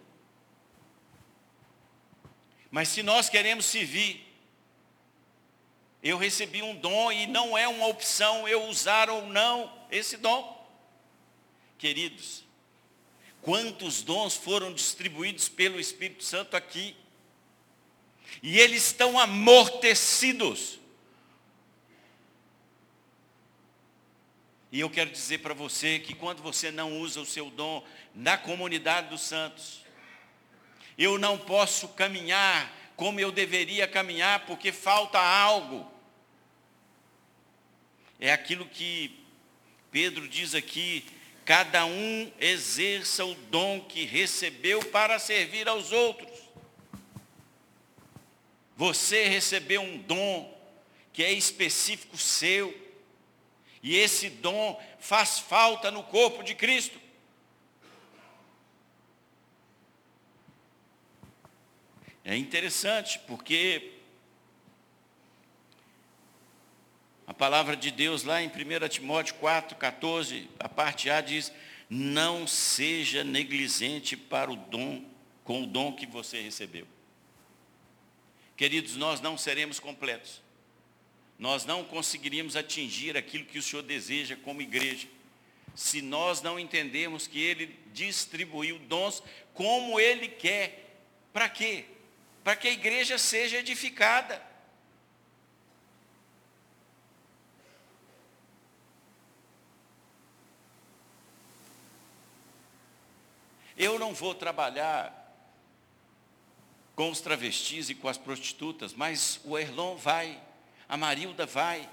Mas 2.70 2.88
se 2.88 3.02
nós 3.02 3.30
queremos 3.30 3.64
servir, 3.64 4.26
eu 6.02 6.18
recebi 6.18 6.62
um 6.62 6.76
dom 6.76 7.10
e 7.10 7.26
não 7.26 7.56
é 7.56 7.66
uma 7.66 7.86
opção 7.86 8.46
eu 8.46 8.64
usar 8.64 9.08
ou 9.08 9.26
não 9.26 9.72
esse 9.90 10.18
dom. 10.18 10.56
Queridos, 11.78 12.44
Quantos 13.42 14.02
dons 14.02 14.34
foram 14.34 14.72
distribuídos 14.72 15.48
pelo 15.48 15.78
Espírito 15.80 16.24
Santo 16.24 16.56
aqui? 16.56 16.96
E 18.42 18.58
eles 18.58 18.86
estão 18.86 19.18
amortecidos. 19.18 20.78
E 24.70 24.80
eu 24.80 24.90
quero 24.90 25.10
dizer 25.10 25.38
para 25.38 25.54
você 25.54 25.98
que 25.98 26.14
quando 26.14 26.42
você 26.42 26.70
não 26.70 27.00
usa 27.00 27.20
o 27.20 27.26
seu 27.26 27.50
dom 27.50 27.84
na 28.14 28.36
comunidade 28.36 29.08
dos 29.08 29.22
santos, 29.22 29.82
eu 30.98 31.16
não 31.16 31.38
posso 31.38 31.88
caminhar 31.88 32.70
como 32.96 33.20
eu 33.20 33.30
deveria 33.30 33.86
caminhar 33.86 34.44
porque 34.46 34.72
falta 34.72 35.18
algo. 35.18 35.90
É 38.20 38.32
aquilo 38.32 38.66
que 38.66 39.24
Pedro 39.90 40.28
diz 40.28 40.54
aqui, 40.54 41.06
cada 41.48 41.86
um 41.86 42.30
exerça 42.38 43.24
o 43.24 43.34
dom 43.34 43.80
que 43.80 44.04
recebeu 44.04 44.84
para 44.84 45.18
servir 45.18 45.66
aos 45.66 45.92
outros. 45.92 46.30
Você 48.76 49.26
recebeu 49.28 49.80
um 49.80 49.96
dom 49.96 50.54
que 51.10 51.24
é 51.24 51.32
específico 51.32 52.18
seu, 52.18 52.68
e 53.82 53.96
esse 53.96 54.28
dom 54.28 54.78
faz 55.00 55.38
falta 55.38 55.90
no 55.90 56.02
corpo 56.02 56.42
de 56.42 56.54
Cristo. 56.54 57.00
É 62.26 62.36
interessante, 62.36 63.18
porque 63.20 63.94
a 67.26 67.27
palavra 67.38 67.76
de 67.76 67.92
Deus 67.92 68.24
lá 68.24 68.42
em 68.42 68.48
1 68.48 68.88
Timóteo 68.88 69.36
4, 69.36 69.76
14, 69.76 70.50
a 70.58 70.68
parte 70.68 71.08
A 71.08 71.20
diz, 71.20 71.52
não 71.88 72.46
seja 72.46 73.22
negligente 73.22 74.16
para 74.16 74.50
o 74.50 74.56
dom, 74.56 75.04
com 75.44 75.62
o 75.62 75.66
dom 75.66 75.92
que 75.92 76.04
você 76.04 76.40
recebeu. 76.42 76.86
Queridos, 78.56 78.96
nós 78.96 79.20
não 79.20 79.38
seremos 79.38 79.78
completos. 79.78 80.42
Nós 81.38 81.64
não 81.64 81.84
conseguiríamos 81.84 82.56
atingir 82.56 83.16
aquilo 83.16 83.44
que 83.44 83.58
o 83.58 83.62
Senhor 83.62 83.82
deseja 83.82 84.36
como 84.36 84.60
igreja, 84.60 85.06
se 85.76 86.02
nós 86.02 86.42
não 86.42 86.58
entendermos 86.58 87.28
que 87.28 87.40
Ele 87.40 87.78
distribuiu 87.92 88.80
dons 88.80 89.22
como 89.54 90.00
Ele 90.00 90.26
quer. 90.26 91.00
Para 91.32 91.48
quê? 91.48 91.84
Para 92.42 92.56
que 92.56 92.66
a 92.66 92.72
igreja 92.72 93.16
seja 93.16 93.58
edificada. 93.58 94.47
Eu 103.78 103.96
não 103.96 104.12
vou 104.12 104.34
trabalhar 104.34 105.14
com 106.96 107.08
os 107.12 107.20
travestis 107.20 107.88
e 107.88 107.94
com 107.94 108.08
as 108.08 108.18
prostitutas, 108.18 108.92
mas 108.92 109.40
o 109.44 109.56
Erlon 109.56 109.94
vai, 109.94 110.42
a 110.88 110.96
Marilda 110.96 111.46
vai. 111.46 111.88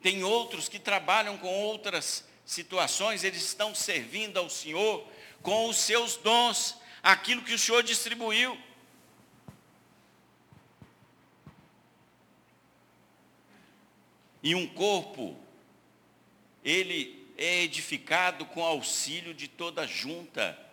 Tem 0.00 0.22
outros 0.22 0.68
que 0.68 0.78
trabalham 0.78 1.36
com 1.36 1.48
outras 1.48 2.24
situações, 2.46 3.24
eles 3.24 3.42
estão 3.42 3.74
servindo 3.74 4.38
ao 4.38 4.48
Senhor 4.48 5.04
com 5.42 5.68
os 5.68 5.76
seus 5.76 6.14
dons, 6.14 6.76
aquilo 7.02 7.42
que 7.42 7.54
o 7.54 7.58
Senhor 7.58 7.82
distribuiu. 7.82 8.56
E 14.40 14.54
um 14.54 14.68
corpo, 14.68 15.36
ele 16.62 17.17
é 17.38 17.62
edificado 17.62 18.44
com 18.44 18.62
auxílio 18.62 19.32
de 19.32 19.48
toda 19.48 19.86
junta 19.86 20.68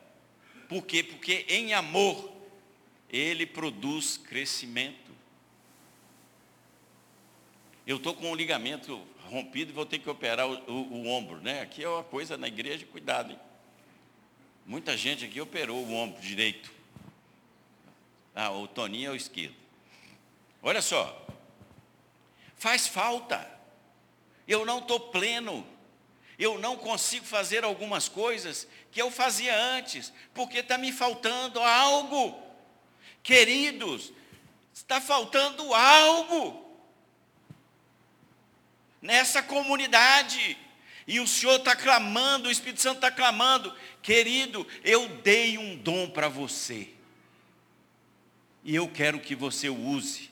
por 0.68 0.84
quê? 0.86 1.04
Porque 1.04 1.46
em 1.48 1.74
amor 1.74 2.32
ele 3.10 3.46
produz 3.46 4.18
crescimento. 4.18 5.14
Eu 7.86 7.98
estou 7.98 8.16
com 8.16 8.32
um 8.32 8.36
ligamento 8.36 9.06
rompido 9.26 9.72
e 9.72 9.74
vou 9.74 9.86
ter 9.86 10.00
que 10.00 10.10
operar 10.10 10.48
o, 10.48 10.56
o, 10.72 10.94
o, 10.94 11.08
ombro, 11.08 11.40
né? 11.40 11.62
Aqui 11.62 11.84
é 11.84 11.90
uma 11.90 12.04
coisa 12.04 12.36
na 12.36 12.48
igreja, 12.48 12.86
cuidado, 12.86 13.32
hein? 13.32 13.40
Muita 14.66 14.98
gente 14.98 15.26
aqui 15.26 15.40
operou 15.40 15.84
o 15.84 15.94
ombro 15.94 16.20
direito. 16.20 16.72
Ah, 18.34 18.52
o 18.52 18.68
Toninho 18.68 19.10
é 19.10 19.12
o 19.12 19.16
esquerdo. 19.16 19.56
Olha 20.64 20.82
só, 20.82 21.28
faz 22.58 22.88
falta. 22.88 23.50
Eu 24.48 24.66
não 24.66 24.80
estou 24.80 25.00
pleno. 25.00 25.66
Eu 26.38 26.60
não 26.60 26.78
consigo 26.78 27.26
fazer 27.26 27.64
algumas 27.64 28.10
coisas 28.10 28.68
que 28.92 29.02
eu 29.02 29.10
fazia 29.10 29.56
antes, 29.56 30.12
porque 30.34 30.60
está 30.60 30.78
me 30.78 30.92
faltando 30.92 31.62
algo. 31.62 32.42
Queridos, 33.24 34.12
está 34.74 35.00
faltando 35.00 35.74
algo 35.74 36.66
nessa 39.02 39.42
comunidade. 39.42 40.58
E 41.08 41.20
o 41.20 41.28
Senhor 41.28 41.58
está 41.58 41.76
clamando, 41.76 42.50
o 42.50 42.52
Espírito 42.52 42.82
Santo 42.82 42.98
está 42.98 43.12
clamando, 43.12 43.74
querido, 44.02 44.68
eu 44.84 45.08
dei 45.20 45.58
um 45.58 45.78
dom 45.78 46.10
para 46.10 46.28
você. 46.28 46.90
E 48.64 48.76
eu 48.76 48.90
quero 48.90 49.20
que 49.20 49.36
você 49.36 49.70
use 49.70 50.32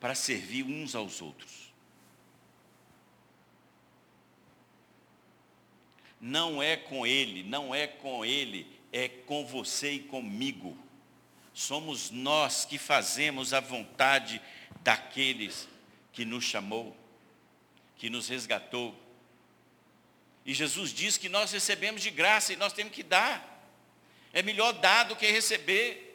para 0.00 0.14
servir 0.14 0.64
uns 0.64 0.94
aos 0.94 1.20
outros. 1.20 1.69
Não 6.20 6.62
é 6.62 6.76
com 6.76 7.06
ele, 7.06 7.42
não 7.42 7.74
é 7.74 7.86
com 7.86 8.24
ele, 8.24 8.66
é 8.92 9.08
com 9.08 9.46
você 9.46 9.92
e 9.92 10.00
comigo. 10.00 10.76
Somos 11.54 12.10
nós 12.10 12.64
que 12.64 12.76
fazemos 12.76 13.54
a 13.54 13.60
vontade 13.60 14.40
daqueles 14.82 15.66
que 16.12 16.24
nos 16.24 16.44
chamou, 16.44 16.94
que 17.96 18.10
nos 18.10 18.28
resgatou. 18.28 18.94
E 20.44 20.52
Jesus 20.52 20.92
diz 20.92 21.16
que 21.16 21.28
nós 21.28 21.52
recebemos 21.52 22.02
de 22.02 22.10
graça 22.10 22.52
e 22.52 22.56
nós 22.56 22.72
temos 22.72 22.92
que 22.92 23.02
dar. 23.02 23.46
É 24.32 24.42
melhor 24.42 24.72
dar 24.72 25.04
do 25.04 25.16
que 25.16 25.26
receber. 25.26 26.06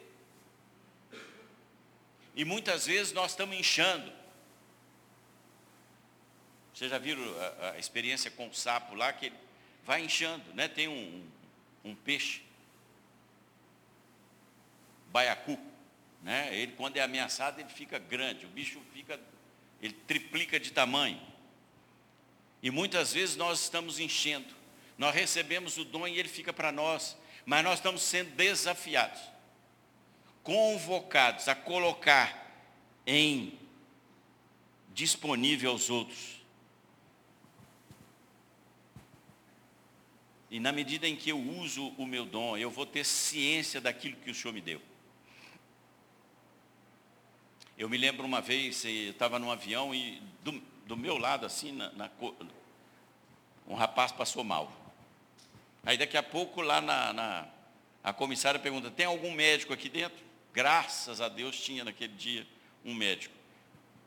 E 2.34 2.44
muitas 2.44 2.86
vezes 2.86 3.12
nós 3.12 3.32
estamos 3.32 3.56
inchando. 3.56 4.12
Vocês 6.72 6.90
já 6.90 6.98
viram 6.98 7.22
a, 7.40 7.70
a 7.70 7.78
experiência 7.78 8.30
com 8.30 8.48
o 8.48 8.54
sapo 8.54 8.94
lá, 8.94 9.12
que 9.12 9.26
ele 9.26 9.45
vai 9.86 10.04
inchando, 10.04 10.44
né? 10.52 10.66
Tem 10.66 10.88
um, 10.88 11.24
um 11.84 11.94
peixe, 11.94 12.42
baiacu, 15.12 15.56
né? 16.22 16.54
Ele 16.54 16.72
quando 16.72 16.96
é 16.96 17.00
ameaçado 17.00 17.60
ele 17.60 17.68
fica 17.68 17.98
grande, 17.98 18.44
o 18.44 18.48
bicho 18.48 18.80
fica, 18.92 19.18
ele 19.80 19.94
triplica 20.06 20.58
de 20.58 20.72
tamanho. 20.72 21.20
E 22.60 22.70
muitas 22.70 23.12
vezes 23.12 23.36
nós 23.36 23.62
estamos 23.62 24.00
enchendo, 24.00 24.52
nós 24.98 25.14
recebemos 25.14 25.78
o 25.78 25.84
dom 25.84 26.06
e 26.08 26.18
ele 26.18 26.28
fica 26.28 26.52
para 26.52 26.72
nós, 26.72 27.16
mas 27.44 27.62
nós 27.62 27.78
estamos 27.78 28.02
sendo 28.02 28.34
desafiados, 28.34 29.22
convocados 30.42 31.46
a 31.46 31.54
colocar 31.54 32.44
em 33.06 33.56
disponível 34.92 35.70
aos 35.70 35.90
outros 35.90 36.35
E 40.50 40.60
na 40.60 40.70
medida 40.70 41.08
em 41.08 41.16
que 41.16 41.30
eu 41.30 41.38
uso 41.38 41.88
o 41.98 42.06
meu 42.06 42.24
dom, 42.24 42.56
eu 42.56 42.70
vou 42.70 42.86
ter 42.86 43.04
ciência 43.04 43.80
daquilo 43.80 44.16
que 44.16 44.30
o 44.30 44.34
Senhor 44.34 44.54
me 44.54 44.60
deu. 44.60 44.80
Eu 47.76 47.88
me 47.88 47.98
lembro 47.98 48.24
uma 48.24 48.40
vez, 48.40 48.84
eu 48.84 49.10
estava 49.10 49.38
num 49.38 49.50
avião 49.50 49.94
e 49.94 50.22
do, 50.42 50.52
do 50.86 50.96
meu 50.96 51.18
lado, 51.18 51.44
assim, 51.44 51.72
na, 51.72 51.90
na, 51.92 52.10
um 53.66 53.74
rapaz 53.74 54.12
passou 54.12 54.44
mal. 54.44 54.72
Aí 55.84 55.98
daqui 55.98 56.16
a 56.16 56.22
pouco 56.22 56.62
lá 56.62 56.80
na, 56.80 57.12
na, 57.12 57.48
a 58.02 58.12
comissária 58.12 58.58
pergunta, 58.58 58.90
tem 58.90 59.06
algum 59.06 59.32
médico 59.32 59.72
aqui 59.72 59.88
dentro? 59.88 60.24
Graças 60.52 61.20
a 61.20 61.28
Deus 61.28 61.60
tinha 61.60 61.84
naquele 61.84 62.14
dia 62.14 62.46
um 62.84 62.94
médico. 62.94 63.34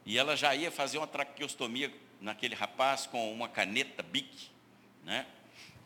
E 0.06 0.18
ela 0.18 0.36
já 0.36 0.56
ia 0.56 0.72
fazer 0.72 0.98
uma 0.98 1.06
traqueostomia 1.06 1.94
naquele 2.20 2.56
rapaz 2.56 3.06
com 3.06 3.32
uma 3.32 3.48
caneta 3.48 4.02
BIC, 4.02 4.50
né? 5.04 5.28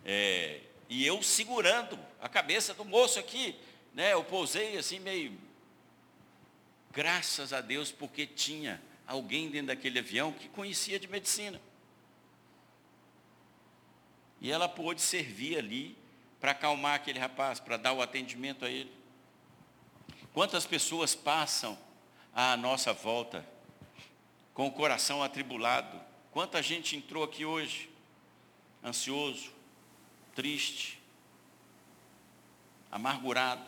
É, 0.05 0.61
e 0.89 1.05
eu 1.05 1.21
segurando 1.23 1.97
a 2.21 2.27
cabeça 2.27 2.73
do 2.73 2.85
moço 2.85 3.19
aqui, 3.19 3.55
né? 3.93 4.13
Eu 4.13 4.23
pousei 4.23 4.77
assim 4.77 4.99
meio. 4.99 5.37
Graças 6.91 7.53
a 7.53 7.61
Deus, 7.61 7.91
porque 7.91 8.27
tinha 8.27 8.81
alguém 9.07 9.49
dentro 9.49 9.67
daquele 9.67 9.99
avião 9.99 10.31
que 10.31 10.47
conhecia 10.49 10.99
de 10.99 11.07
medicina. 11.07 11.59
E 14.39 14.51
ela 14.51 14.67
pôde 14.67 15.01
servir 15.01 15.57
ali 15.57 15.97
para 16.39 16.51
acalmar 16.51 16.95
aquele 16.95 17.17
rapaz, 17.17 17.59
para 17.59 17.77
dar 17.77 17.93
o 17.93 18.01
atendimento 18.01 18.65
a 18.65 18.69
ele. 18.69 18.91
Quantas 20.33 20.65
pessoas 20.65 21.15
passam 21.15 21.77
à 22.33 22.57
nossa 22.57 22.91
volta 22.91 23.47
com 24.53 24.67
o 24.67 24.71
coração 24.71 25.23
atribulado? 25.23 25.99
Quanta 26.31 26.61
gente 26.61 26.97
entrou 26.97 27.23
aqui 27.23 27.45
hoje 27.45 27.89
ansioso, 28.83 29.53
triste, 30.35 30.99
amargurado. 32.91 33.65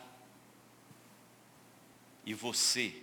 E 2.24 2.34
você, 2.34 2.94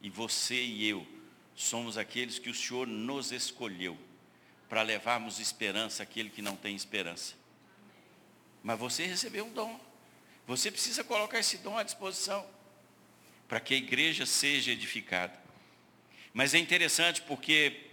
e 0.00 0.08
você 0.08 0.62
e 0.62 0.88
eu, 0.88 1.06
somos 1.54 1.98
aqueles 1.98 2.38
que 2.38 2.48
o 2.48 2.54
Senhor 2.54 2.86
nos 2.86 3.32
escolheu 3.32 3.98
para 4.68 4.82
levarmos 4.82 5.38
esperança 5.38 6.02
àquele 6.02 6.30
que 6.30 6.40
não 6.40 6.56
tem 6.56 6.74
esperança. 6.74 7.34
Mas 8.62 8.78
você 8.78 9.04
recebeu 9.04 9.44
um 9.44 9.52
dom. 9.52 9.78
Você 10.46 10.70
precisa 10.70 11.04
colocar 11.04 11.38
esse 11.38 11.58
dom 11.58 11.76
à 11.76 11.82
disposição 11.82 12.46
para 13.48 13.60
que 13.60 13.74
a 13.74 13.76
igreja 13.76 14.24
seja 14.24 14.70
edificada. 14.70 15.38
Mas 16.32 16.54
é 16.54 16.58
interessante 16.58 17.20
porque 17.22 17.90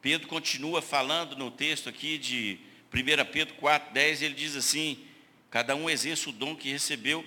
Pedro 0.00 0.28
continua 0.28 0.80
falando 0.80 1.36
no 1.36 1.50
texto 1.50 1.88
aqui 1.88 2.16
de 2.16 2.60
1 2.92 3.24
Pedro 3.32 3.54
4, 3.54 3.92
10, 3.92 4.22
ele 4.22 4.34
diz 4.34 4.56
assim, 4.56 5.06
cada 5.48 5.76
um 5.76 5.88
exerce 5.88 6.28
o 6.28 6.32
dom 6.32 6.56
que 6.56 6.72
recebeu 6.72 7.24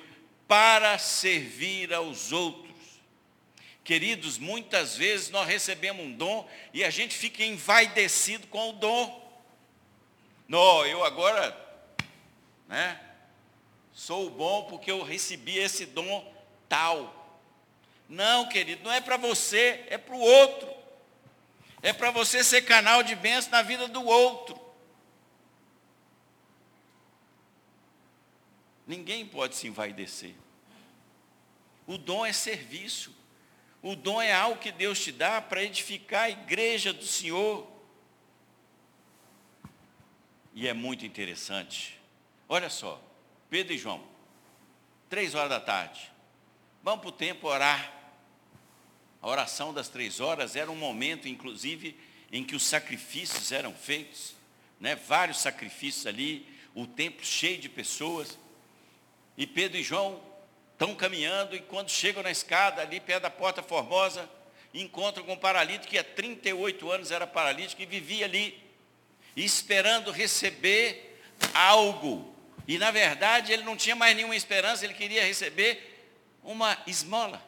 para 0.47 0.97
servir 0.97 1.93
aos 1.93 2.31
outros. 2.31 2.73
Queridos, 3.83 4.37
muitas 4.37 4.95
vezes 4.95 5.29
nós 5.29 5.47
recebemos 5.47 6.05
um 6.05 6.11
dom 6.11 6.47
e 6.73 6.83
a 6.83 6.89
gente 6.89 7.15
fica 7.15 7.43
envaidecido 7.43 8.47
com 8.47 8.69
o 8.69 8.73
dom. 8.73 9.23
Não, 10.47 10.85
eu 10.85 11.03
agora, 11.03 11.57
né, 12.67 12.99
sou 13.93 14.29
bom 14.29 14.63
porque 14.63 14.91
eu 14.91 15.01
recebi 15.01 15.57
esse 15.57 15.85
dom 15.85 16.33
tal. 16.69 17.39
Não, 18.07 18.47
querido, 18.47 18.83
não 18.83 18.91
é 18.91 19.01
para 19.01 19.17
você, 19.17 19.83
é 19.87 19.97
para 19.97 20.15
o 20.15 20.19
outro. 20.19 20.73
É 21.81 21.91
para 21.91 22.11
você 22.11 22.43
ser 22.43 22.61
canal 22.61 23.03
de 23.03 23.15
bênção 23.15 23.51
na 23.51 23.61
vida 23.61 23.87
do 23.87 24.05
outro. 24.05 24.62
Ninguém 28.85 29.25
pode 29.25 29.55
se 29.55 29.67
envaidecer. 29.67 30.35
O 31.87 31.97
dom 31.97 32.25
é 32.25 32.33
serviço. 32.33 33.13
O 33.81 33.95
dom 33.95 34.21
é 34.21 34.33
algo 34.33 34.59
que 34.59 34.71
Deus 34.71 34.99
te 35.03 35.11
dá 35.11 35.41
para 35.41 35.63
edificar 35.63 36.23
a 36.23 36.29
igreja 36.29 36.93
do 36.93 37.05
Senhor. 37.05 37.69
E 40.53 40.67
é 40.67 40.73
muito 40.73 41.05
interessante. 41.05 41.99
Olha 42.47 42.69
só, 42.69 43.01
Pedro 43.49 43.73
e 43.73 43.77
João, 43.77 44.03
três 45.09 45.35
horas 45.35 45.49
da 45.49 45.59
tarde. 45.59 46.11
Vamos 46.83 47.01
para 47.01 47.09
o 47.09 47.13
tempo 47.13 47.47
orar. 47.47 47.91
A 49.21 49.27
oração 49.27 49.73
das 49.73 49.87
três 49.87 50.19
horas 50.19 50.55
era 50.55 50.69
um 50.69 50.75
momento, 50.75 51.27
inclusive, 51.27 51.97
em 52.31 52.43
que 52.43 52.55
os 52.55 52.63
sacrifícios 52.63 53.51
eram 53.51 53.73
feitos, 53.73 54.35
né? 54.79 54.95
vários 54.95 55.39
sacrifícios 55.39 56.05
ali, 56.05 56.45
o 56.75 56.85
templo 56.85 57.25
cheio 57.25 57.57
de 57.57 57.69
pessoas. 57.69 58.37
E 59.37 59.47
Pedro 59.47 59.77
e 59.77 59.83
João 59.83 60.21
estão 60.73 60.95
caminhando 60.95 61.55
e 61.55 61.59
quando 61.59 61.89
chegam 61.89 62.21
na 62.21 62.31
escada, 62.31 62.81
ali 62.81 62.99
perto 62.99 63.23
da 63.23 63.29
porta 63.29 63.63
formosa, 63.63 64.29
encontram 64.73 65.23
com 65.23 65.33
um 65.33 65.37
paralítico 65.37 65.87
que 65.87 65.97
há 65.97 66.03
38 66.03 66.91
anos 66.91 67.11
era 67.11 67.27
paralítico 67.27 67.81
e 67.81 67.85
vivia 67.85 68.25
ali, 68.25 68.61
esperando 69.35 70.11
receber 70.11 71.19
algo. 71.53 72.33
E 72.67 72.77
na 72.77 72.91
verdade 72.91 73.51
ele 73.51 73.63
não 73.63 73.75
tinha 73.75 73.95
mais 73.95 74.15
nenhuma 74.15 74.35
esperança, 74.35 74.85
ele 74.85 74.93
queria 74.93 75.25
receber 75.25 75.91
uma 76.43 76.77
esmola 76.87 77.41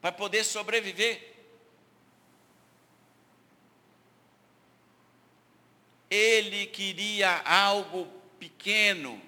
para 0.00 0.12
poder 0.12 0.44
sobreviver. 0.44 1.28
Ele 6.10 6.66
queria 6.66 7.40
algo 7.44 8.08
pequeno, 8.38 9.22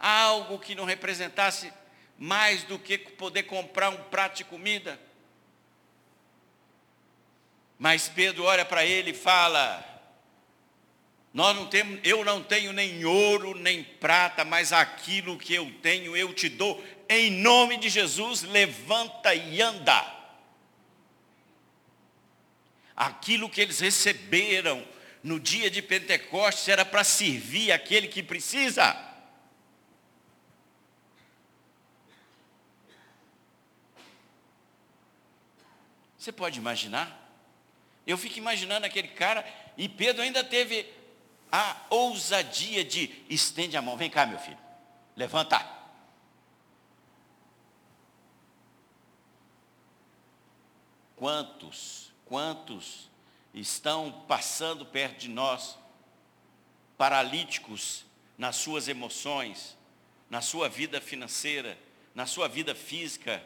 algo 0.00 0.58
que 0.58 0.74
não 0.74 0.84
representasse 0.84 1.70
mais 2.18 2.64
do 2.64 2.78
que 2.78 2.98
poder 2.98 3.44
comprar 3.44 3.90
um 3.90 4.02
prato 4.04 4.38
de 4.38 4.44
comida. 4.44 4.98
Mas 7.78 8.08
Pedro 8.08 8.44
olha 8.44 8.64
para 8.64 8.84
ele 8.84 9.10
e 9.10 9.14
fala: 9.14 9.86
nós 11.32 11.54
não 11.54 11.66
temos, 11.66 12.00
eu 12.02 12.24
não 12.24 12.42
tenho 12.42 12.72
nem 12.72 13.04
ouro 13.04 13.54
nem 13.54 13.84
prata, 13.84 14.44
mas 14.44 14.72
aquilo 14.72 15.38
que 15.38 15.54
eu 15.54 15.70
tenho 15.80 16.16
eu 16.16 16.34
te 16.34 16.48
dou. 16.48 16.82
Em 17.08 17.30
nome 17.30 17.76
de 17.76 17.88
Jesus, 17.88 18.42
levanta 18.42 19.34
e 19.34 19.60
anda. 19.60 20.18
Aquilo 22.94 23.48
que 23.48 23.60
eles 23.60 23.80
receberam 23.80 24.86
no 25.22 25.40
dia 25.40 25.70
de 25.70 25.80
Pentecostes 25.80 26.68
era 26.68 26.84
para 26.84 27.02
servir 27.02 27.72
aquele 27.72 28.08
que 28.08 28.22
precisa. 28.22 29.09
Você 36.20 36.30
pode 36.30 36.58
imaginar? 36.58 37.18
Eu 38.06 38.18
fico 38.18 38.36
imaginando 38.36 38.84
aquele 38.84 39.08
cara, 39.08 39.42
e 39.74 39.88
Pedro 39.88 40.20
ainda 40.20 40.44
teve 40.44 40.86
a 41.50 41.74
ousadia 41.88 42.84
de 42.84 43.24
estende 43.30 43.74
a 43.74 43.80
mão, 43.80 43.96
vem 43.96 44.10
cá 44.10 44.26
meu 44.26 44.38
filho, 44.38 44.58
levanta. 45.16 45.66
Quantos, 51.16 52.12
quantos 52.26 53.08
estão 53.54 54.12
passando 54.28 54.84
perto 54.84 55.20
de 55.20 55.28
nós, 55.30 55.78
paralíticos 56.98 58.04
nas 58.36 58.56
suas 58.56 58.88
emoções, 58.88 59.74
na 60.28 60.42
sua 60.42 60.68
vida 60.68 61.00
financeira, 61.00 61.78
na 62.14 62.26
sua 62.26 62.46
vida 62.46 62.74
física 62.74 63.42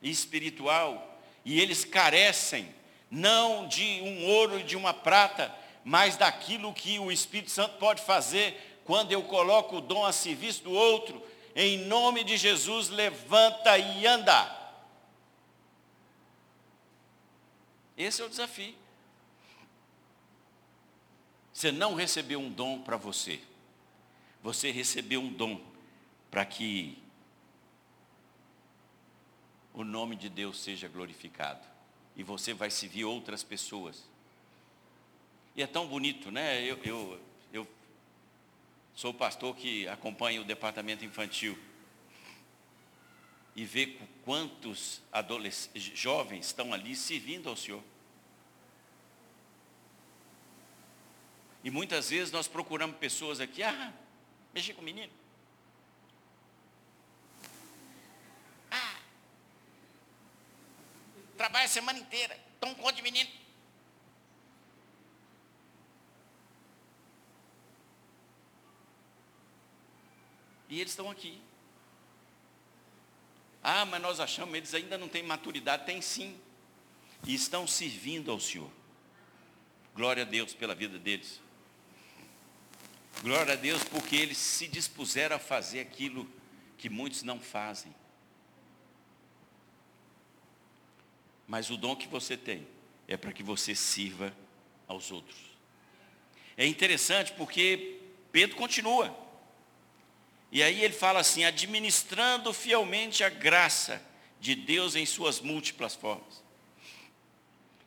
e 0.00 0.10
espiritual, 0.10 1.13
e 1.44 1.60
eles 1.60 1.84
carecem 1.84 2.74
não 3.10 3.68
de 3.68 4.00
um 4.02 4.26
ouro 4.26 4.58
e 4.58 4.62
de 4.62 4.76
uma 4.76 4.92
prata, 4.94 5.54
mas 5.84 6.16
daquilo 6.16 6.72
que 6.72 6.98
o 6.98 7.12
Espírito 7.12 7.50
Santo 7.50 7.78
pode 7.78 8.02
fazer 8.02 8.80
quando 8.84 9.12
eu 9.12 9.22
coloco 9.22 9.76
o 9.76 9.80
dom 9.80 10.04
a 10.04 10.12
serviço 10.12 10.64
do 10.64 10.72
outro. 10.72 11.22
Em 11.54 11.78
nome 11.78 12.24
de 12.24 12.36
Jesus, 12.36 12.88
levanta 12.88 13.78
e 13.78 14.06
anda. 14.06 14.62
Esse 17.96 18.22
é 18.22 18.24
o 18.24 18.28
desafio. 18.28 18.74
Você 21.52 21.70
não 21.70 21.94
recebeu 21.94 22.40
um 22.40 22.50
dom 22.50 22.80
para 22.80 22.96
você. 22.96 23.40
Você 24.42 24.72
recebeu 24.72 25.20
um 25.20 25.32
dom 25.32 25.60
para 26.30 26.44
que 26.44 26.98
o 29.74 29.82
nome 29.82 30.14
de 30.14 30.28
Deus 30.28 30.60
seja 30.60 30.88
glorificado. 30.88 31.66
E 32.16 32.22
você 32.22 32.54
vai 32.54 32.70
servir 32.70 33.04
outras 33.04 33.42
pessoas. 33.42 34.08
E 35.56 35.62
é 35.62 35.66
tão 35.66 35.86
bonito, 35.86 36.30
né? 36.30 36.62
Eu, 36.62 36.78
eu, 36.84 37.20
eu 37.52 37.68
sou 38.94 39.12
pastor 39.12 39.54
que 39.56 39.86
acompanha 39.88 40.40
o 40.40 40.44
departamento 40.44 41.04
infantil. 41.04 41.58
E 43.56 43.64
vê 43.64 43.98
quantos 44.24 45.02
jovens 45.74 46.46
estão 46.46 46.72
ali 46.72 46.94
servindo 46.94 47.48
ao 47.48 47.56
Senhor. 47.56 47.82
E 51.64 51.70
muitas 51.70 52.10
vezes 52.10 52.30
nós 52.30 52.46
procuramos 52.46 52.96
pessoas 52.96 53.40
aqui, 53.40 53.62
ah, 53.62 53.92
mexer 54.52 54.74
com 54.74 54.82
o 54.82 54.84
menino. 54.84 55.12
Trabalha 61.36 61.64
a 61.64 61.68
semana 61.68 61.98
inteira, 61.98 62.38
toma 62.60 62.74
conta 62.74 62.94
de 62.94 63.02
menino. 63.02 63.30
E 70.68 70.80
eles 70.80 70.92
estão 70.92 71.10
aqui. 71.10 71.40
Ah, 73.62 73.84
mas 73.84 74.02
nós 74.02 74.20
achamos, 74.20 74.54
eles 74.54 74.74
ainda 74.74 74.98
não 74.98 75.08
têm 75.08 75.22
maturidade. 75.22 75.86
Tem 75.86 76.02
sim. 76.02 76.38
E 77.26 77.34
estão 77.34 77.66
servindo 77.66 78.30
ao 78.30 78.40
Senhor. 78.40 78.70
Glória 79.94 80.24
a 80.24 80.26
Deus 80.26 80.52
pela 80.52 80.74
vida 80.74 80.98
deles. 80.98 81.40
Glória 83.22 83.54
a 83.54 83.56
Deus 83.56 83.84
porque 83.84 84.16
eles 84.16 84.36
se 84.36 84.66
dispuseram 84.66 85.36
a 85.36 85.38
fazer 85.38 85.80
aquilo 85.80 86.28
que 86.76 86.90
muitos 86.90 87.22
não 87.22 87.40
fazem. 87.40 87.94
Mas 91.46 91.70
o 91.70 91.76
dom 91.76 91.94
que 91.94 92.08
você 92.08 92.36
tem 92.36 92.66
é 93.06 93.16
para 93.16 93.32
que 93.32 93.42
você 93.42 93.74
sirva 93.74 94.34
aos 94.86 95.10
outros. 95.10 95.38
É 96.56 96.66
interessante 96.66 97.32
porque 97.32 98.00
Pedro 98.32 98.56
continua. 98.56 99.14
E 100.50 100.62
aí 100.62 100.82
ele 100.82 100.94
fala 100.94 101.20
assim: 101.20 101.44
administrando 101.44 102.52
fielmente 102.52 103.24
a 103.24 103.28
graça 103.28 104.02
de 104.40 104.54
Deus 104.54 104.94
em 104.94 105.04
suas 105.04 105.40
múltiplas 105.40 105.94
formas. 105.94 106.42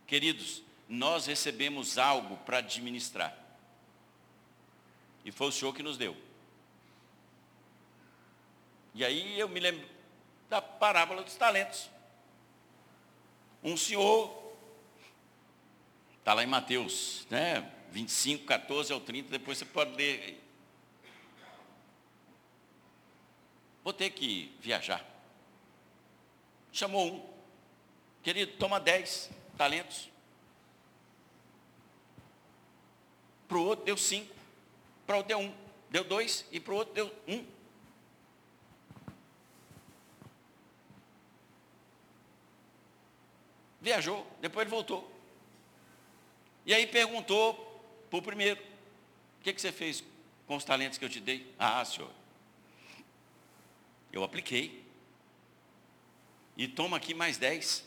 Queridos, 0.06 0.64
nós 0.88 1.26
recebemos 1.26 1.98
algo 1.98 2.38
para 2.38 2.60
administrar. 2.60 3.38
E 5.26 5.32
foi 5.32 5.48
o 5.48 5.52
Senhor 5.52 5.74
que 5.74 5.84
nos 5.84 5.98
deu. 5.98 6.16
E 8.94 9.04
aí 9.04 9.40
eu 9.40 9.50
me 9.50 9.60
lembro 9.60 9.88
da 10.50 10.62
parábola 10.62 11.24
dos 11.24 11.36
talentos 11.36 11.90
um 13.64 13.76
senhor 13.76 14.38
Está 16.28 16.34
lá 16.34 16.44
em 16.44 16.48
Mateus, 16.48 17.26
né? 17.30 17.72
25, 17.90 18.46
14 18.46 18.92
ao 18.92 19.00
30, 19.00 19.30
depois 19.30 19.58
você 19.58 19.64
pode 19.64 19.96
ler. 19.96 20.44
Vou 23.82 23.94
ter 23.94 24.10
que 24.10 24.54
viajar. 24.60 25.06
Chamou 26.74 27.08
um. 27.08 27.30
Querido, 28.22 28.52
toma 28.58 28.78
10 28.78 29.30
talentos. 29.58 30.10
Para 33.48 33.58
o 33.58 33.64
outro 33.64 33.86
deu 33.86 33.96
5. 33.96 34.36
Para 35.06 35.16
o 35.16 35.18
outro 35.20 35.30
deu 35.30 35.40
1. 35.40 35.44
Um. 35.46 35.54
Deu 35.90 36.04
2 36.04 36.46
e 36.52 36.60
para 36.60 36.74
o 36.74 36.76
outro 36.76 36.94
deu 36.94 37.16
1. 37.26 37.36
Um. 37.36 37.46
Viajou, 43.88 44.28
depois 44.42 44.64
ele 44.64 44.76
voltou. 44.76 45.10
E 46.66 46.74
aí 46.74 46.86
perguntou 46.86 47.54
para 48.10 48.20
o 48.20 48.22
primeiro, 48.22 48.62
o 49.40 49.44
que, 49.44 49.54
que 49.54 49.62
você 49.62 49.72
fez 49.72 50.04
com 50.46 50.58
os 50.58 50.66
talentos 50.66 50.98
que 50.98 51.06
eu 51.06 51.10
te 51.10 51.22
dei? 51.22 51.56
Ah, 51.58 51.86
senhor, 51.86 52.12
eu 54.12 54.26
apliquei. 54.26 54.86
E 56.58 56.68
toma 56.68 56.98
aqui 56.98 57.14
mais 57.14 57.38
dez. 57.38 57.86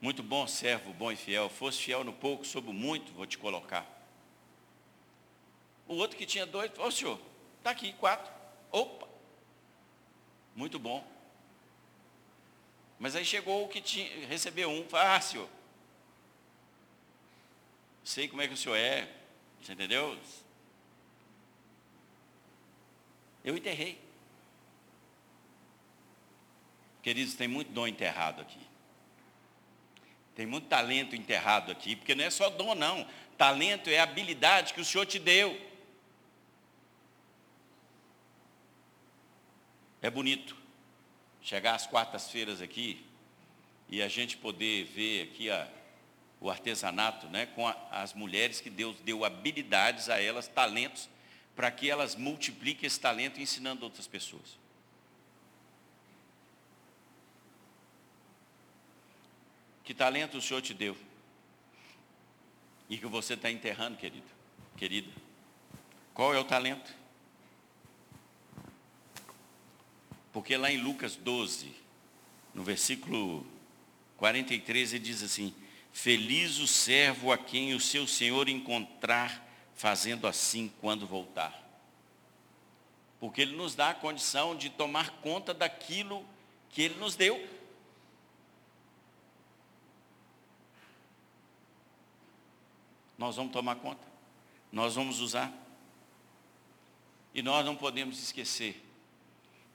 Muito 0.00 0.20
bom, 0.20 0.48
servo, 0.48 0.92
bom 0.92 1.12
e 1.12 1.16
fiel. 1.16 1.48
Fosse 1.48 1.80
fiel 1.80 2.02
no 2.02 2.12
pouco, 2.12 2.44
sobre 2.44 2.70
o 2.70 2.74
muito, 2.74 3.12
vou 3.12 3.24
te 3.24 3.38
colocar. 3.38 3.88
O 5.86 5.94
outro 5.94 6.16
que 6.16 6.26
tinha 6.26 6.44
dois, 6.44 6.76
ô 6.76 6.86
oh, 6.86 6.90
senhor, 6.90 7.20
está 7.58 7.70
aqui, 7.70 7.92
quatro. 7.92 8.32
Opa! 8.72 9.06
Muito 10.56 10.76
bom. 10.76 11.13
Mas 13.04 13.14
aí 13.14 13.22
chegou 13.22 13.62
o 13.62 13.68
que 13.68 13.82
tinha, 13.82 14.26
recebeu 14.28 14.70
um, 14.70 14.82
falou, 14.88 15.06
ah, 15.06 15.20
sei 18.02 18.28
como 18.28 18.40
é 18.40 18.48
que 18.48 18.54
o 18.54 18.56
senhor 18.56 18.76
é, 18.76 19.06
você 19.60 19.74
entendeu? 19.74 20.18
Eu 23.44 23.58
enterrei. 23.58 24.00
Queridos, 27.02 27.34
tem 27.34 27.46
muito 27.46 27.70
dom 27.72 27.86
enterrado 27.86 28.40
aqui. 28.40 28.66
Tem 30.34 30.46
muito 30.46 30.68
talento 30.68 31.14
enterrado 31.14 31.70
aqui, 31.70 31.96
porque 31.96 32.14
não 32.14 32.24
é 32.24 32.30
só 32.30 32.48
dom, 32.48 32.74
não. 32.74 33.06
Talento 33.36 33.90
é 33.90 34.00
habilidade 34.00 34.72
que 34.72 34.80
o 34.80 34.84
Senhor 34.84 35.04
te 35.04 35.18
deu. 35.18 35.60
É 40.00 40.08
bonito 40.08 40.63
chegar 41.44 41.74
às 41.74 41.86
quartas-feiras 41.86 42.62
aqui 42.62 43.04
e 43.88 44.02
a 44.02 44.08
gente 44.08 44.38
poder 44.38 44.86
ver 44.86 45.24
aqui 45.24 45.50
a, 45.50 45.68
o 46.40 46.50
artesanato 46.50 47.28
né, 47.28 47.46
com 47.54 47.68
a, 47.68 47.76
as 47.92 48.14
mulheres 48.14 48.62
que 48.62 48.70
Deus 48.70 48.96
deu 49.00 49.24
habilidades 49.26 50.08
a 50.08 50.20
elas, 50.20 50.48
talentos, 50.48 51.08
para 51.54 51.70
que 51.70 51.88
elas 51.88 52.16
multipliquem 52.16 52.86
esse 52.86 52.98
talento 52.98 53.40
ensinando 53.40 53.84
outras 53.84 54.06
pessoas. 54.06 54.58
Que 59.84 59.92
talento 59.92 60.38
o 60.38 60.42
Senhor 60.42 60.62
te 60.62 60.72
deu? 60.72 60.96
E 62.88 62.96
que 62.96 63.06
você 63.06 63.34
está 63.34 63.50
enterrando, 63.50 63.98
querido, 63.98 64.26
querida? 64.78 65.12
Qual 66.14 66.34
é 66.34 66.38
o 66.38 66.44
talento? 66.44 67.03
Porque 70.34 70.56
lá 70.56 70.68
em 70.68 70.78
Lucas 70.78 71.14
12, 71.14 71.72
no 72.52 72.64
versículo 72.64 73.46
43, 74.16 74.94
ele 74.94 75.04
diz 75.04 75.22
assim: 75.22 75.54
Feliz 75.92 76.58
o 76.58 76.66
servo 76.66 77.30
a 77.30 77.38
quem 77.38 77.72
o 77.72 77.78
seu 77.78 78.04
senhor 78.04 78.48
encontrar 78.48 79.48
fazendo 79.76 80.26
assim 80.26 80.72
quando 80.80 81.06
voltar. 81.06 81.62
Porque 83.20 83.42
ele 83.42 83.54
nos 83.54 83.76
dá 83.76 83.90
a 83.90 83.94
condição 83.94 84.56
de 84.56 84.70
tomar 84.70 85.20
conta 85.20 85.54
daquilo 85.54 86.26
que 86.70 86.82
ele 86.82 86.96
nos 86.96 87.14
deu. 87.14 87.48
Nós 93.16 93.36
vamos 93.36 93.52
tomar 93.52 93.76
conta, 93.76 94.04
nós 94.72 94.96
vamos 94.96 95.20
usar. 95.20 95.52
E 97.32 97.40
nós 97.40 97.64
não 97.64 97.76
podemos 97.76 98.20
esquecer 98.20 98.83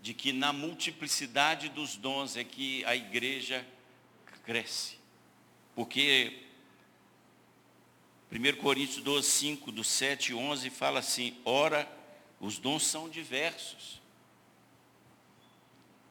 de 0.01 0.13
que 0.13 0.31
na 0.31 0.53
multiplicidade 0.53 1.69
dos 1.69 1.95
dons 1.95 2.37
é 2.37 2.43
que 2.43 2.83
a 2.85 2.95
igreja 2.95 3.65
cresce. 4.45 4.97
Porque 5.75 6.43
1 8.31 8.61
Coríntios 8.61 9.03
12, 9.03 9.29
5, 9.29 9.71
do 9.71 9.83
7 9.83 10.31
e 10.31 10.35
11, 10.35 10.69
fala 10.69 10.99
assim, 10.99 11.37
ora, 11.43 11.89
os 12.39 12.57
dons 12.57 12.85
são 12.85 13.09
diversos. 13.09 13.99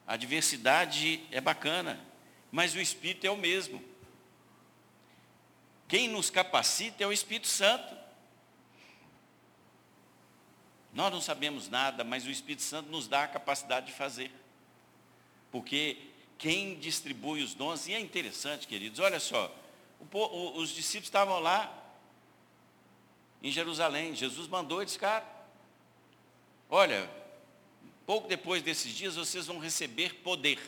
A 0.07 0.17
diversidade 0.17 1.21
é 1.31 1.41
bacana, 1.41 2.01
mas 2.51 2.75
o 2.75 2.81
Espírito 2.81 3.27
é 3.27 3.31
o 3.31 3.37
mesmo. 3.37 3.83
Quem 5.87 6.09
nos 6.09 6.29
capacita 6.31 7.03
é 7.03 7.07
o 7.07 7.13
Espírito 7.13 7.47
Santo. 7.47 7.98
Nós 10.93 11.13
não 11.13 11.21
sabemos 11.21 11.69
nada, 11.69 12.03
mas 12.03 12.25
o 12.27 12.31
Espírito 12.31 12.63
Santo 12.63 12.91
nos 12.91 13.07
dá 13.07 13.25
a 13.25 13.29
capacidade 13.29 13.87
de 13.87 13.93
fazer. 13.93 14.31
Porque 15.51 15.97
quem 16.39 16.79
distribui 16.79 17.43
os 17.43 17.55
dons, 17.55 17.87
e 17.87 17.95
é 17.95 18.01
interessante, 18.01 18.67
queridos, 18.67 19.01
olha 19.01 19.21
só, 19.21 19.55
os 20.55 20.71
discípulos 20.71 21.09
estavam 21.09 21.41
lá 21.41 21.75
em 23.43 23.51
Jerusalém, 23.51 24.15
Jesus 24.15 24.49
mandou 24.49 24.81
eles, 24.81 24.97
cara, 24.97 25.25
olha, 26.69 27.09
pouco 28.07 28.29
depois 28.29 28.63
desses 28.63 28.93
dias 28.93 29.17
vocês 29.17 29.47
vão 29.47 29.59
receber 29.59 30.15
poder. 30.17 30.59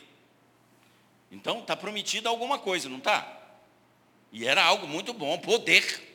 Então 1.31 1.59
está 1.59 1.75
prometido 1.75 2.27
alguma 2.29 2.59
coisa, 2.59 2.89
não 2.89 2.97
está? 2.97 3.39
E 4.31 4.45
era 4.45 4.63
algo 4.63 4.87
muito 4.87 5.13
bom, 5.13 5.37
poder. 5.37 6.10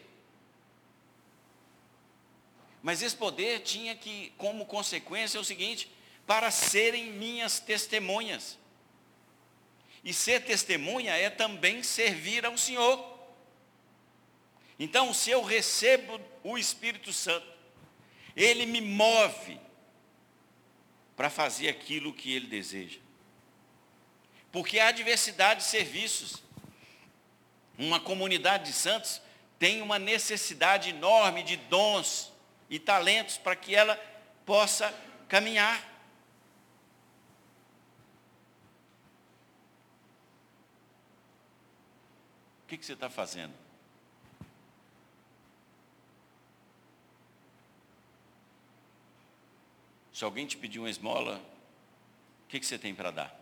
Mas 2.83 3.03
esse 3.03 3.17
poder 3.17 3.61
tinha 3.61 3.95
que, 3.95 4.33
como 4.37 4.67
consequência, 4.67 5.39
é 5.39 5.41
o 5.41 5.45
seguinte: 5.45 5.91
para 6.27 6.51
serem 6.51 7.13
minhas 7.13 7.61
testemunhas. 7.61 8.59
E 10.05 10.13
ser 10.13 10.45
testemunha 10.45 11.13
é 11.17 11.29
também 11.29 11.83
servir 11.83 12.47
ao 12.47 12.57
Senhor. 12.57 13.17
Então, 14.79 15.13
se 15.13 15.31
eu 15.31 15.43
recebo 15.43 16.21
o 16.45 16.57
Espírito 16.57 17.13
Santo, 17.13 17.47
ele 18.37 18.67
me 18.67 18.81
move 18.81 19.59
para 21.17 21.31
fazer 21.31 21.69
aquilo 21.69 22.13
que 22.13 22.33
ele 22.33 22.47
deseja. 22.47 23.01
Porque 24.53 24.79
há 24.79 24.91
diversidade 24.93 25.61
de 25.61 25.67
serviços. 25.67 26.43
Uma 27.79 27.99
comunidade 27.99 28.71
de 28.71 28.73
santos 28.73 29.21
tem 29.59 29.83
uma 29.83 29.99
necessidade 29.99 30.91
enorme 30.91 31.43
de 31.43 31.57
dons 31.57 32.33
e 32.69 32.79
talentos 32.79 33.39
para 33.39 33.55
que 33.57 33.75
ela 33.75 33.97
possa 34.45 34.93
caminhar. 35.29 35.81
O 42.65 42.69
que, 42.69 42.77
que 42.77 42.85
você 42.85 42.95
está 42.95 43.09
fazendo? 43.09 43.55
Se 50.13 50.25
alguém 50.25 50.47
te 50.47 50.57
pedir 50.57 50.79
uma 50.79 50.89
esmola, 50.89 51.37
o 52.45 52.49
que, 52.49 52.59
que 52.59 52.65
você 52.65 52.79
tem 52.79 52.95
para 52.95 53.11
dar? 53.11 53.41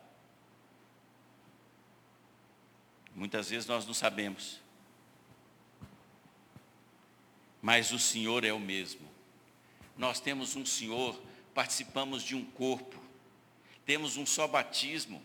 Muitas 3.14 3.48
vezes 3.48 3.66
nós 3.68 3.86
não 3.86 3.94
sabemos. 3.94 4.60
Mas 7.62 7.92
o 7.92 7.98
Senhor 7.98 8.44
é 8.44 8.52
o 8.52 8.58
mesmo. 8.58 9.13
Nós 9.96 10.20
temos 10.20 10.56
um 10.56 10.66
Senhor, 10.66 11.20
participamos 11.54 12.22
de 12.22 12.34
um 12.34 12.44
corpo, 12.44 13.00
temos 13.86 14.16
um 14.16 14.26
só 14.26 14.46
batismo. 14.46 15.22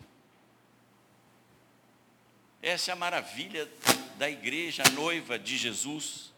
Essa 2.62 2.90
é 2.90 2.92
a 2.92 2.96
maravilha 2.96 3.68
da 4.16 4.30
igreja, 4.30 4.82
noiva 4.92 5.38
de 5.38 5.56
Jesus. 5.56 6.32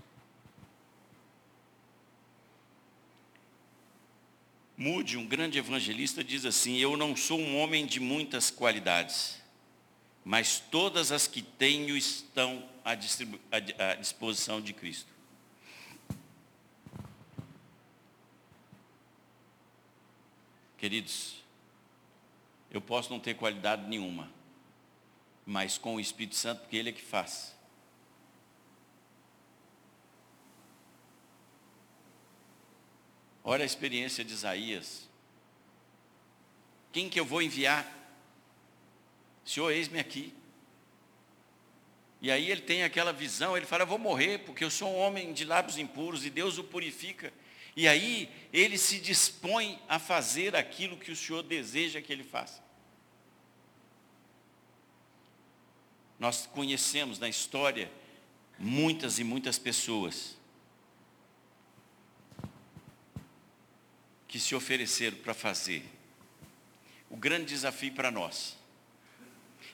Mude, 4.77 5.17
um 5.17 5.27
grande 5.27 5.59
evangelista, 5.59 6.25
diz 6.25 6.45
assim: 6.45 6.79
Eu 6.79 6.97
não 6.97 7.15
sou 7.15 7.39
um 7.39 7.59
homem 7.59 7.87
de 7.87 8.01
muitas 8.01 8.51
qualidades 8.51 9.43
mas 10.25 10.61
todas 10.61 11.11
as 11.11 11.27
que 11.27 11.43
tenho 11.43 11.97
estão 11.97 12.69
à, 12.85 12.93
à 12.93 13.95
disposição 13.97 14.61
de 14.61 14.73
Cristo. 14.73 15.12
Queridos, 20.83 21.37
eu 22.69 22.81
posso 22.81 23.09
não 23.09 23.21
ter 23.21 23.35
qualidade 23.35 23.89
nenhuma, 23.89 24.29
mas 25.47 25.79
com 25.79 25.95
o 25.95 26.01
Espírito 26.01 26.35
Santo, 26.35 26.63
porque 26.63 26.77
Ele 26.77 26.89
é 26.89 26.93
que 26.93 27.01
faz. 27.01 27.57
Olha 33.45 33.63
a 33.63 33.65
experiência 33.65 34.25
de 34.25 34.33
Isaías. 34.33 35.09
Quem 36.91 37.09
que 37.09 37.21
eu 37.21 37.25
vou 37.25 37.41
enviar? 37.41 37.87
Senhor, 39.45 39.71
eis-me 39.71 40.01
aqui. 40.01 40.35
E 42.21 42.29
aí 42.29 42.51
ele 42.51 42.63
tem 42.63 42.83
aquela 42.83 43.13
visão, 43.13 43.57
ele 43.57 43.67
fala, 43.67 43.85
eu 43.85 43.87
vou 43.87 43.99
morrer, 43.99 44.39
porque 44.39 44.65
eu 44.65 44.71
sou 44.71 44.89
um 44.89 44.99
homem 44.99 45.33
de 45.33 45.45
lábios 45.45 45.79
impuros, 45.79 46.27
e 46.27 46.31
Deus 46.31 46.59
o 46.59 46.65
purifica. 46.65 47.33
E 47.75 47.89
aí 47.89 48.31
ele 48.53 48.77
se 48.77 48.99
dispõe 48.99 49.81
a 49.89 49.99
fazer 49.99 50.55
aquilo 50.55 50.97
que 50.97 51.11
o 51.11 51.17
Senhor 51.17 51.43
deseja 51.43 52.03
que 52.03 52.13
ele 52.13 52.25
faça. 52.25 52.63
Nós 56.19 56.47
conhecemos 56.47 57.19
na 57.19 57.29
história 57.29 57.91
muitas 58.59 59.19
e 59.19 59.25
muitas 59.25 59.59
pessoas 59.59 60.37
que 64.29 64.39
se 64.39 64.55
ofereceram 64.55 65.17
para 65.19 65.35
fazer. 65.35 65.85
O 67.11 67.17
grande 67.17 67.47
desafio 67.47 67.93
para 67.93 68.11
nós. 68.11 68.57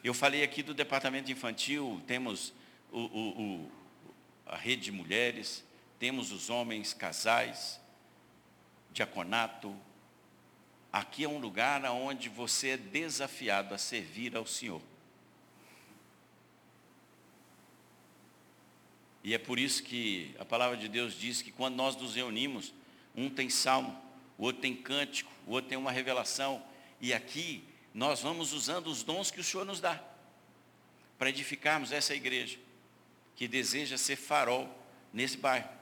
Eu 0.03 0.15
falei 0.15 0.43
aqui 0.43 0.63
do 0.63 0.73
departamento 0.73 1.31
infantil, 1.31 2.01
temos 2.07 2.53
o, 2.91 3.01
o, 3.01 3.43
o, 3.43 3.73
a 4.47 4.57
rede 4.57 4.85
de 4.85 4.93
mulheres, 4.93 5.65
temos 5.99 6.33
os 6.33 6.49
homens, 6.49 6.95
casais, 6.95 7.81
diaconato. 8.99 9.75
Aqui 10.93 11.25
é 11.25 11.29
um 11.29 11.39
lugar 11.39 11.85
onde 11.85 12.29
você 12.29 12.71
é 12.71 12.77
desafiado 12.77 13.75
a 13.75 13.79
servir 13.79 14.37
ao 14.37 14.47
Senhor. 14.47 14.83
E 19.23 19.35
é 19.35 19.39
por 19.39 19.59
isso 19.59 19.83
que 19.83 20.35
a 20.39 20.45
palavra 20.45 20.77
de 20.77 20.89
Deus 20.89 21.15
diz 21.15 21.43
que 21.43 21.53
quando 21.53 21.77
nós 21.77 21.95
nos 21.97 22.15
reunimos, 22.15 22.73
um 23.15 23.29
tem 23.29 23.51
salmo, 23.51 24.01
o 24.37 24.45
outro 24.45 24.63
tem 24.63 24.75
cântico, 24.75 25.31
o 25.47 25.53
outro 25.53 25.69
tem 25.69 25.79
uma 25.79 25.93
revelação. 25.93 26.63
E 27.01 27.13
aqui 27.13 27.63
nós 27.93 28.21
vamos 28.21 28.53
usando 28.53 28.89
os 28.89 29.03
dons 29.03 29.31
que 29.31 29.41
o 29.41 29.45
Senhor 29.45 29.65
nos 29.65 29.81
dá 29.81 30.03
para 31.19 31.29
edificarmos 31.29 31.93
essa 31.93 32.15
igreja 32.15 32.59
que 33.37 33.47
deseja 33.47 33.97
ser 33.99 34.17
farol 34.17 34.69
nesse 35.13 35.37
bairro. 35.37 35.78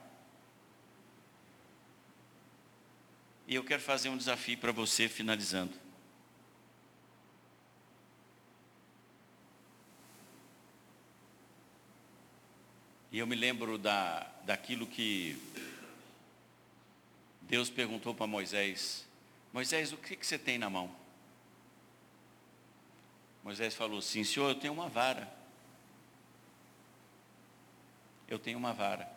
E 3.47 3.55
eu 3.55 3.63
quero 3.63 3.81
fazer 3.81 4.09
um 4.09 4.17
desafio 4.17 4.57
para 4.57 4.73
você 4.73 5.07
finalizando. 5.07 5.73
E 13.09 13.19
eu 13.19 13.25
me 13.25 13.35
lembro 13.35 13.77
da, 13.77 14.29
daquilo 14.43 14.85
que 14.85 15.41
Deus 17.43 17.69
perguntou 17.69 18.13
para 18.13 18.27
Moisés: 18.27 19.07
Moisés, 19.53 19.93
o 19.93 19.97
que, 19.97 20.17
que 20.17 20.27
você 20.27 20.37
tem 20.37 20.57
na 20.57 20.69
mão? 20.69 20.93
Moisés 23.45 23.73
falou 23.73 23.99
assim: 23.99 24.25
Senhor, 24.25 24.49
eu 24.49 24.55
tenho 24.55 24.73
uma 24.73 24.89
vara. 24.89 25.33
Eu 28.27 28.37
tenho 28.37 28.57
uma 28.57 28.73
vara. 28.73 29.16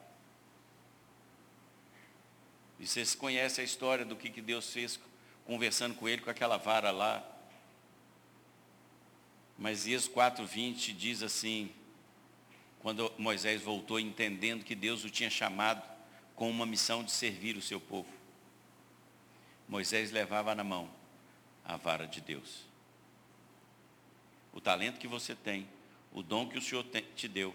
E 2.81 2.87
vocês 2.87 3.15
conhecem 3.15 3.61
a 3.61 3.65
história 3.65 4.07
do 4.07 4.17
que, 4.17 4.31
que 4.31 4.41
Deus 4.41 4.73
fez 4.73 4.99
conversando 5.45 5.95
com 5.95 6.09
ele 6.09 6.23
com 6.23 6.31
aquela 6.31 6.57
vara 6.57 6.91
lá. 6.91 7.23
Mas 9.59 9.87
Êxodo 9.87 10.15
4,20 10.15 10.97
diz 10.97 11.23
assim: 11.23 11.71
quando 12.81 13.13
Moisés 13.19 13.61
voltou 13.61 14.01
entendendo 14.01 14.65
que 14.65 14.75
Deus 14.75 15.05
o 15.05 15.11
tinha 15.11 15.29
chamado 15.29 15.83
com 16.35 16.49
uma 16.49 16.65
missão 16.65 17.05
de 17.05 17.11
servir 17.11 17.55
o 17.55 17.63
seu 17.63 17.79
povo. 17.79 18.09
Moisés 19.69 20.11
levava 20.11 20.55
na 20.55 20.65
mão 20.65 20.91
a 21.63 21.77
vara 21.77 22.07
de 22.07 22.23
Deus. 22.23 22.65
O 24.55 24.61
talento 24.61 24.99
que 24.99 25.07
você 25.07 25.35
tem, 25.35 25.69
o 26.13 26.23
dom 26.23 26.49
que 26.49 26.57
o 26.57 26.63
Senhor 26.63 26.85
te 27.15 27.29
deu, 27.29 27.55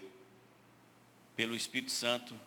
pelo 1.36 1.56
Espírito 1.56 1.92
Santo, 1.92 2.40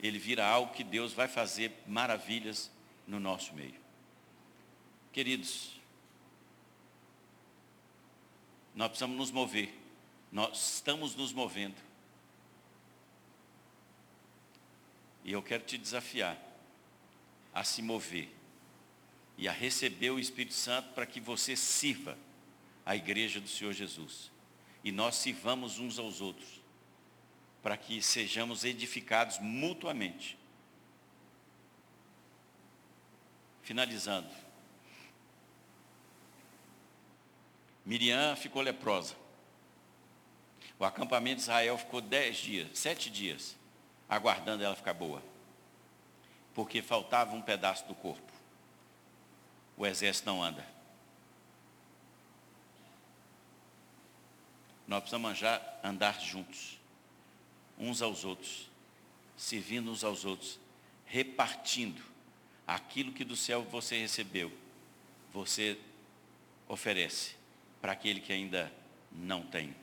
ele 0.00 0.18
vira 0.18 0.46
algo 0.46 0.72
que 0.72 0.84
Deus 0.84 1.12
vai 1.12 1.28
fazer 1.28 1.72
maravilhas 1.86 2.70
no 3.06 3.18
nosso 3.18 3.54
meio. 3.54 3.80
Queridos, 5.12 5.72
nós 8.74 8.88
precisamos 8.88 9.16
nos 9.16 9.30
mover, 9.30 9.74
nós 10.30 10.74
estamos 10.74 11.16
nos 11.16 11.32
movendo 11.32 11.88
E 15.28 15.32
eu 15.32 15.42
quero 15.42 15.62
te 15.62 15.76
desafiar 15.76 16.42
a 17.52 17.62
se 17.62 17.82
mover 17.82 18.34
e 19.36 19.46
a 19.46 19.52
receber 19.52 20.08
o 20.08 20.18
Espírito 20.18 20.54
Santo 20.54 20.94
para 20.94 21.04
que 21.04 21.20
você 21.20 21.54
sirva 21.54 22.16
a 22.82 22.96
igreja 22.96 23.38
do 23.38 23.46
Senhor 23.46 23.74
Jesus. 23.74 24.32
E 24.82 24.90
nós 24.90 25.16
sirvamos 25.16 25.78
uns 25.78 25.98
aos 25.98 26.22
outros, 26.22 26.57
para 27.62 27.76
que 27.76 28.00
sejamos 28.00 28.64
edificados 28.64 29.38
mutuamente. 29.38 30.38
Finalizando. 33.62 34.28
Miriam 37.84 38.36
ficou 38.36 38.62
leprosa. 38.62 39.14
O 40.78 40.84
acampamento 40.84 41.36
de 41.36 41.42
Israel 41.42 41.76
ficou 41.76 42.00
dez 42.00 42.36
dias, 42.36 42.78
sete 42.78 43.10
dias 43.10 43.56
aguardando 44.08 44.64
ela 44.64 44.74
ficar 44.74 44.94
boa. 44.94 45.22
Porque 46.54 46.80
faltava 46.80 47.34
um 47.34 47.42
pedaço 47.42 47.86
do 47.86 47.94
corpo. 47.94 48.32
O 49.76 49.86
exército 49.86 50.26
não 50.26 50.42
anda. 50.42 50.66
Nós 54.86 55.00
precisamos 55.00 55.38
andar 55.84 56.18
juntos, 56.18 56.77
uns 57.78 58.02
aos 58.02 58.24
outros, 58.24 58.68
servindo 59.36 59.90
uns 59.90 60.02
aos 60.02 60.24
outros, 60.24 60.58
repartindo 61.06 62.02
aquilo 62.66 63.12
que 63.12 63.24
do 63.24 63.36
céu 63.36 63.62
você 63.62 63.98
recebeu, 63.98 64.52
você 65.32 65.78
oferece 66.66 67.34
para 67.80 67.92
aquele 67.92 68.20
que 68.20 68.32
ainda 68.32 68.72
não 69.12 69.42
tem. 69.42 69.74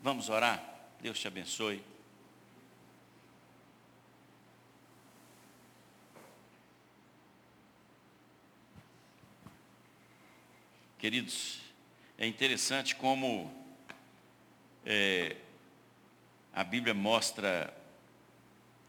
Vamos 0.00 0.28
orar? 0.28 0.90
Deus 1.00 1.18
te 1.18 1.28
abençoe. 1.28 1.82
Queridos, 10.98 11.58
é 12.16 12.26
interessante 12.26 12.94
como 12.94 13.52
é, 14.86 15.36
a 16.52 16.62
Bíblia 16.62 16.92
mostra 16.92 17.74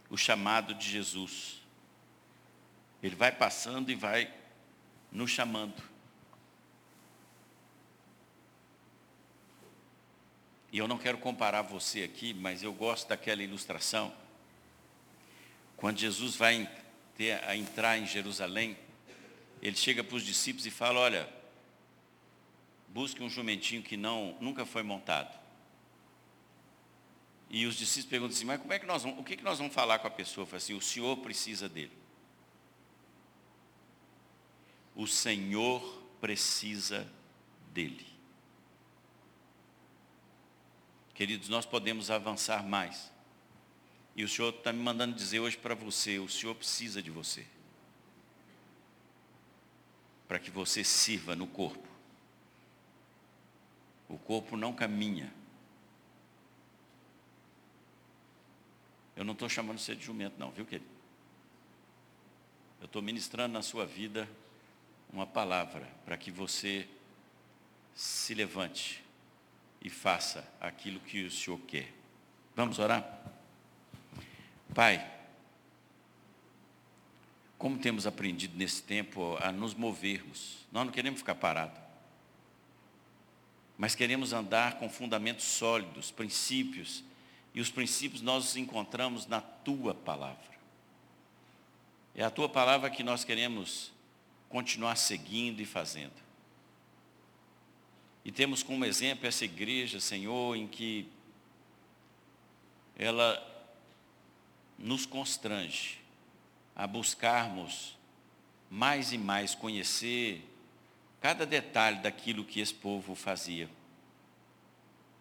o 0.10 0.17
chamado 0.17 0.73
de 0.73 0.89
Jesus. 0.89 1.62
Ele 3.02 3.15
vai 3.15 3.32
passando 3.32 3.89
e 3.89 3.95
vai 3.95 4.32
nos 5.12 5.32
chamando. 5.32 5.82
E 10.71 10.78
eu 10.78 10.88
não 10.88 10.97
quero 10.97 11.19
comparar 11.19 11.62
você 11.62 12.04
aqui, 12.04 12.34
mas 12.34 12.63
eu 12.63 12.73
gosto 12.73 13.08
daquela 13.08 13.43
ilustração. 13.43 14.13
Quando 15.78 15.99
Jesus 15.99 16.36
vai 16.36 16.69
ter, 17.15 17.43
a 17.43 17.56
entrar 17.56 17.97
em 17.97 18.08
Jerusalém, 18.08 18.78
ele 19.62 19.76
chega 19.76 20.04
para 20.04 20.15
os 20.15 20.26
discípulos 20.26 20.65
e 20.65 20.71
fala: 20.71 20.99
Olha, 20.99 21.30
busque 22.90 23.21
um 23.21 23.29
jumentinho 23.29 23.83
que 23.83 23.96
não, 23.96 24.35
nunca 24.42 24.65
foi 24.65 24.81
montado. 24.81 25.42
E 27.54 27.67
os 27.67 27.75
discípulos 27.75 28.10
perguntam 28.10 28.35
assim, 28.35 28.45
mas 28.45 28.60
como 28.60 28.73
é 28.73 28.79
que 28.79 28.85
nós 28.87 29.04
vamos, 29.04 29.19
o 29.19 29.23
que, 29.23 29.37
que 29.37 29.43
nós 29.43 29.60
vamos 29.60 29.75
falar 29.75 29.99
com 29.99 30.08
a 30.08 30.10
pessoa? 30.10 30.43
Fala 30.43 30.58
assim, 30.58 30.73
o 30.73 30.81
Senhor 30.81 31.15
precisa 31.17 31.69
dele. 31.69 31.95
O 34.95 35.06
Senhor 35.06 36.04
precisa 36.19 37.08
dele. 37.71 38.08
Queridos, 41.13 41.47
nós 41.47 41.63
podemos 41.63 42.10
avançar 42.10 42.63
mais. 42.63 43.12
E 44.15 44.23
o 44.23 44.27
Senhor 44.27 44.49
está 44.49 44.73
me 44.73 44.81
mandando 44.81 45.15
dizer 45.15 45.39
hoje 45.39 45.56
para 45.56 45.75
você, 45.75 46.17
o 46.17 46.27
Senhor 46.27 46.56
precisa 46.56 47.04
de 47.04 47.12
você. 47.12 47.45
Para 50.27 50.39
que 50.39 50.49
você 50.49 50.83
sirva 50.83 51.35
no 51.35 51.45
corpo. 51.45 51.87
O 54.10 54.17
corpo 54.17 54.58
não 54.58 54.73
caminha. 54.73 55.31
Eu 59.15 59.23
não 59.23 59.33
estou 59.33 59.47
chamando 59.47 59.79
você 59.79 59.95
de 59.95 60.05
jumento, 60.05 60.35
não, 60.39 60.51
viu, 60.51 60.65
querido? 60.65 60.89
Eu 62.79 62.85
estou 62.85 63.01
ministrando 63.01 63.53
na 63.53 63.61
sua 63.61 63.85
vida 63.85 64.27
uma 65.11 65.25
palavra 65.25 65.87
para 66.05 66.17
que 66.17 66.31
você 66.31 66.87
se 67.95 68.33
levante 68.33 69.03
e 69.81 69.89
faça 69.89 70.47
aquilo 70.59 70.99
que 70.99 71.23
o 71.23 71.31
Senhor 71.31 71.59
quer. 71.59 71.93
Vamos 72.55 72.79
orar? 72.79 73.21
Pai, 74.73 75.13
como 77.63 77.77
temos 77.77 78.05
aprendido 78.05 78.57
nesse 78.57 78.83
tempo 78.83 79.37
a 79.39 79.49
nos 79.49 79.73
movermos. 79.73 80.57
Nós 80.69 80.85
não 80.85 80.91
queremos 80.91 81.21
ficar 81.21 81.35
parados. 81.35 81.79
Mas 83.77 83.95
queremos 83.95 84.33
andar 84.33 84.79
com 84.79 84.89
fundamentos 84.89 85.45
sólidos, 85.45 86.11
princípios. 86.11 87.03
E 87.54 87.62
os 87.62 87.69
princípios 87.69 88.21
nós 88.21 88.45
os 88.45 88.56
encontramos 88.56 89.27
na 89.27 89.39
tua 89.39 89.93
palavra. 89.93 90.54
É 92.15 92.23
a 92.23 92.29
tua 92.29 92.49
palavra 92.49 92.89
que 92.89 93.04
nós 93.04 93.23
queremos 93.23 93.91
continuar 94.49 94.95
seguindo 94.95 95.62
e 95.62 95.65
fazendo. 95.65 96.13
E 98.25 98.31
temos 98.31 98.63
como 98.63 98.85
exemplo 98.85 99.27
essa 99.27 99.45
igreja, 99.45 99.99
Senhor, 99.99 100.56
em 100.56 100.67
que 100.67 101.08
ela 102.95 103.41
nos 104.77 105.06
constrange 105.06 105.99
a 106.75 106.87
buscarmos 106.87 107.97
mais 108.69 109.12
e 109.12 109.17
mais 109.17 109.54
conhecer 109.54 110.47
cada 111.21 111.45
detalhe 111.45 111.99
daquilo 111.99 112.43
que 112.43 112.60
esse 112.60 112.73
povo 112.73 113.15
fazia. 113.15 113.69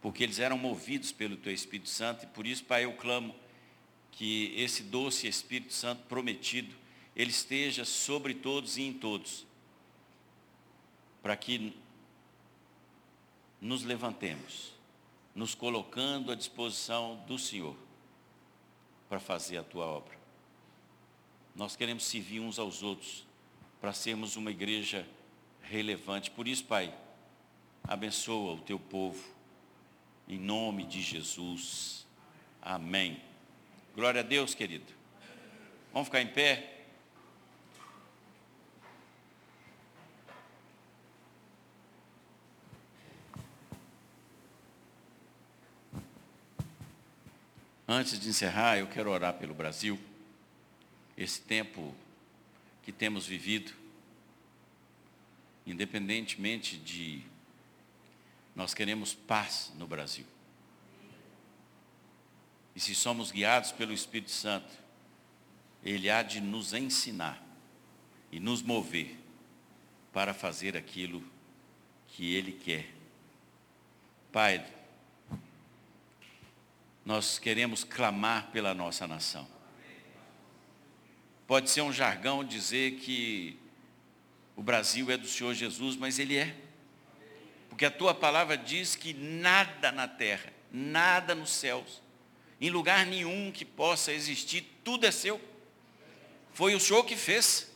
Porque 0.02 0.24
eles 0.24 0.40
eram 0.40 0.58
movidos 0.58 1.12
pelo 1.12 1.36
Teu 1.36 1.52
Espírito 1.52 1.88
Santo, 1.88 2.24
e 2.24 2.26
por 2.26 2.46
isso, 2.46 2.64
Pai, 2.64 2.84
eu 2.84 2.92
clamo 2.94 3.34
que 4.10 4.52
esse 4.56 4.82
doce 4.82 5.26
Espírito 5.26 5.72
Santo 5.72 6.02
prometido, 6.08 6.74
ele 7.14 7.30
esteja 7.30 7.84
sobre 7.84 8.34
todos 8.34 8.76
e 8.76 8.82
em 8.82 8.92
todos, 8.92 9.46
para 11.22 11.36
que 11.36 11.72
nos 13.60 13.84
levantemos, 13.84 14.72
nos 15.34 15.54
colocando 15.54 16.32
à 16.32 16.34
disposição 16.34 17.22
do 17.26 17.38
Senhor, 17.38 17.76
para 19.08 19.20
fazer 19.20 19.58
a 19.58 19.62
Tua 19.62 19.86
obra. 19.86 20.18
Nós 21.54 21.76
queremos 21.76 22.04
servir 22.04 22.40
uns 22.40 22.58
aos 22.58 22.82
outros 22.82 23.24
para 23.80 23.92
sermos 23.92 24.36
uma 24.36 24.50
igreja 24.50 25.06
relevante. 25.62 26.30
Por 26.30 26.48
isso, 26.48 26.64
Pai, 26.64 26.92
abençoa 27.84 28.54
o 28.54 28.60
teu 28.60 28.78
povo. 28.78 29.31
Em 30.28 30.38
nome 30.38 30.84
de 30.84 31.02
Jesus. 31.02 32.06
Amém. 32.60 33.20
Glória 33.94 34.20
a 34.20 34.24
Deus, 34.24 34.54
querido. 34.54 34.86
Vamos 35.92 36.08
ficar 36.08 36.22
em 36.22 36.28
pé? 36.28 36.72
Antes 47.86 48.18
de 48.18 48.28
encerrar, 48.28 48.78
eu 48.78 48.86
quero 48.86 49.10
orar 49.10 49.34
pelo 49.34 49.52
Brasil 49.52 50.00
esse 51.14 51.42
tempo 51.42 51.94
que 52.82 52.90
temos 52.90 53.26
vivido, 53.26 53.70
independentemente 55.66 56.78
de 56.78 57.22
nós 58.54 58.74
queremos 58.74 59.14
paz 59.14 59.72
no 59.76 59.86
Brasil. 59.86 60.26
E 62.74 62.80
se 62.80 62.94
somos 62.94 63.30
guiados 63.30 63.72
pelo 63.72 63.92
Espírito 63.92 64.30
Santo, 64.30 64.72
Ele 65.82 66.08
há 66.08 66.22
de 66.22 66.40
nos 66.40 66.72
ensinar 66.72 67.42
e 68.30 68.40
nos 68.40 68.62
mover 68.62 69.18
para 70.12 70.32
fazer 70.32 70.76
aquilo 70.76 71.22
que 72.08 72.34
Ele 72.34 72.52
quer. 72.52 72.88
Pai, 74.30 74.64
nós 77.04 77.38
queremos 77.38 77.84
clamar 77.84 78.50
pela 78.50 78.74
nossa 78.74 79.06
nação. 79.06 79.46
Pode 81.46 81.68
ser 81.68 81.82
um 81.82 81.92
jargão 81.92 82.44
dizer 82.44 82.92
que 82.92 83.58
o 84.56 84.62
Brasil 84.62 85.10
é 85.10 85.16
do 85.16 85.26
Senhor 85.26 85.52
Jesus, 85.54 85.96
mas 85.96 86.18
ele 86.18 86.36
é. 86.36 86.56
Porque 87.72 87.86
a 87.86 87.90
tua 87.90 88.14
palavra 88.14 88.54
diz 88.54 88.94
que 88.94 89.14
nada 89.14 89.90
na 89.90 90.06
terra, 90.06 90.52
nada 90.70 91.34
nos 91.34 91.48
céus, 91.48 92.02
em 92.60 92.68
lugar 92.68 93.06
nenhum 93.06 93.50
que 93.50 93.64
possa 93.64 94.12
existir, 94.12 94.78
tudo 94.84 95.06
é 95.06 95.10
seu. 95.10 95.40
Foi 96.52 96.74
o 96.74 96.80
Senhor 96.80 97.02
que 97.04 97.16
fez. 97.16 97.74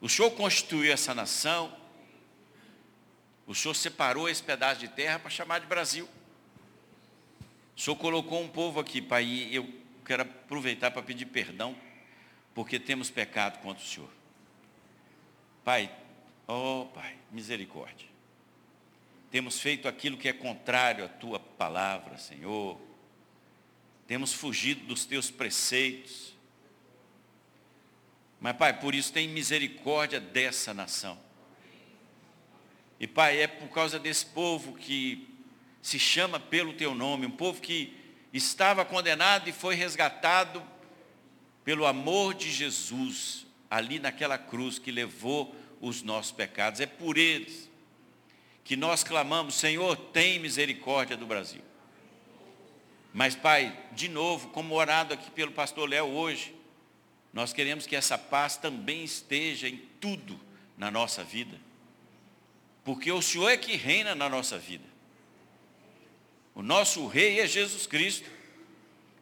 O 0.00 0.08
Senhor 0.08 0.30
constituiu 0.30 0.92
essa 0.92 1.12
nação. 1.12 1.76
O 3.48 3.54
Senhor 3.54 3.74
separou 3.74 4.28
esse 4.28 4.44
pedaço 4.44 4.78
de 4.78 4.86
terra 4.86 5.18
para 5.18 5.28
chamar 5.28 5.58
de 5.58 5.66
Brasil. 5.66 6.08
O 7.76 7.80
Senhor 7.80 7.96
colocou 7.96 8.40
um 8.40 8.48
povo 8.48 8.78
aqui, 8.78 9.02
Pai, 9.02 9.24
e 9.24 9.56
eu 9.56 9.68
quero 10.04 10.22
aproveitar 10.22 10.92
para 10.92 11.02
pedir 11.02 11.26
perdão 11.26 11.76
porque 12.54 12.78
temos 12.78 13.10
pecado 13.10 13.58
contra 13.58 13.82
o 13.82 13.86
Senhor. 13.88 14.10
Pai, 15.64 15.90
oh 16.46 16.86
Pai, 16.94 17.16
misericórdia. 17.32 18.14
Temos 19.36 19.60
feito 19.60 19.86
aquilo 19.86 20.16
que 20.16 20.30
é 20.30 20.32
contrário 20.32 21.04
à 21.04 21.08
tua 21.08 21.38
palavra, 21.38 22.16
Senhor. 22.16 22.80
Temos 24.06 24.32
fugido 24.32 24.86
dos 24.86 25.04
teus 25.04 25.30
preceitos. 25.30 26.34
Mas, 28.40 28.56
Pai, 28.56 28.80
por 28.80 28.94
isso 28.94 29.12
tem 29.12 29.28
misericórdia 29.28 30.18
dessa 30.18 30.72
nação. 30.72 31.20
E, 32.98 33.06
Pai, 33.06 33.38
é 33.38 33.46
por 33.46 33.68
causa 33.68 33.98
desse 33.98 34.24
povo 34.24 34.72
que 34.72 35.28
se 35.82 35.98
chama 35.98 36.40
pelo 36.40 36.72
teu 36.72 36.94
nome, 36.94 37.26
um 37.26 37.30
povo 37.30 37.60
que 37.60 37.94
estava 38.32 38.86
condenado 38.86 39.50
e 39.50 39.52
foi 39.52 39.74
resgatado 39.74 40.66
pelo 41.62 41.84
amor 41.84 42.32
de 42.32 42.50
Jesus, 42.50 43.46
ali 43.70 43.98
naquela 43.98 44.38
cruz 44.38 44.78
que 44.78 44.90
levou 44.90 45.54
os 45.78 46.00
nossos 46.00 46.32
pecados. 46.32 46.80
É 46.80 46.86
por 46.86 47.18
eles 47.18 47.66
que 48.66 48.74
nós 48.74 49.04
clamamos, 49.04 49.54
Senhor, 49.54 49.96
tem 49.96 50.40
misericórdia 50.40 51.16
do 51.16 51.24
Brasil. 51.24 51.62
Mas, 53.14 53.36
Pai, 53.36 53.72
de 53.92 54.08
novo, 54.08 54.48
como 54.48 54.74
orado 54.74 55.14
aqui 55.14 55.30
pelo 55.30 55.52
pastor 55.52 55.88
Léo 55.88 56.06
hoje, 56.06 56.52
nós 57.32 57.52
queremos 57.52 57.86
que 57.86 57.94
essa 57.94 58.18
paz 58.18 58.56
também 58.56 59.04
esteja 59.04 59.68
em 59.68 59.76
tudo 60.00 60.40
na 60.76 60.90
nossa 60.90 61.22
vida. 61.22 61.56
Porque 62.82 63.12
o 63.12 63.22
Senhor 63.22 63.48
é 63.50 63.56
que 63.56 63.76
reina 63.76 64.16
na 64.16 64.28
nossa 64.28 64.58
vida. 64.58 64.84
O 66.52 66.60
nosso 66.60 67.06
rei 67.06 67.38
é 67.38 67.46
Jesus 67.46 67.86
Cristo. 67.86 68.28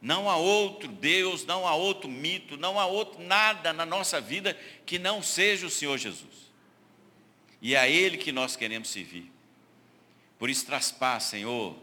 Não 0.00 0.30
há 0.30 0.36
outro 0.38 0.88
Deus, 0.88 1.44
não 1.44 1.68
há 1.68 1.74
outro 1.74 2.08
mito, 2.08 2.56
não 2.56 2.80
há 2.80 2.86
outro 2.86 3.22
nada 3.22 3.74
na 3.74 3.84
nossa 3.84 4.22
vida 4.22 4.58
que 4.86 4.98
não 4.98 5.22
seja 5.22 5.66
o 5.66 5.70
Senhor 5.70 5.98
Jesus. 5.98 6.50
E 7.60 7.74
é 7.74 7.78
a 7.78 7.86
Ele 7.86 8.16
que 8.16 8.32
nós 8.32 8.56
queremos 8.56 8.88
servir. 8.88 9.33
Por 10.44 10.50
isso 10.50 10.66
traz 10.66 10.92
paz, 10.92 11.22
Senhor, 11.22 11.74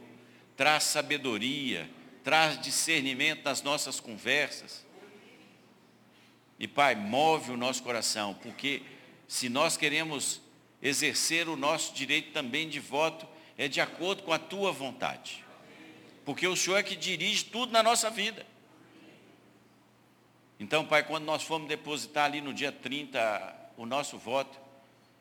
traz 0.56 0.84
sabedoria, 0.84 1.90
traz 2.24 2.62
discernimento 2.62 3.44
nas 3.44 3.64
nossas 3.64 4.00
conversas. 4.00 4.86
E 6.60 6.68
Pai, 6.68 6.94
move 6.94 7.50
o 7.52 7.58
nosso 7.58 7.82
coração, 7.82 8.36
porque 8.36 8.84
se 9.28 9.50
nós 9.50 9.78
queremos 9.78 10.40
exercer 10.80 11.50
o 11.50 11.56
nosso 11.56 11.96
direito 11.96 12.32
também 12.34 12.70
de 12.70 12.80
voto, 12.80 13.28
é 13.58 13.68
de 13.68 13.82
acordo 13.82 14.22
com 14.22 14.32
a 14.32 14.38
tua 14.38 14.72
vontade 14.72 15.44
porque 16.24 16.48
o 16.48 16.56
Senhor 16.56 16.78
é 16.78 16.84
que 16.84 16.96
dirige 16.96 17.46
tudo 17.46 17.72
na 17.72 17.82
nossa 17.82 18.10
vida. 18.10 18.46
Então, 20.60 20.86
Pai, 20.86 21.04
quando 21.04 21.26
nós 21.26 21.42
formos 21.42 21.68
depositar 21.68 22.26
ali 22.26 22.42
no 22.42 22.54
dia 22.54 22.72
30 22.72 23.72
o 23.76 23.86
nosso 23.86 24.18
voto, 24.18 24.60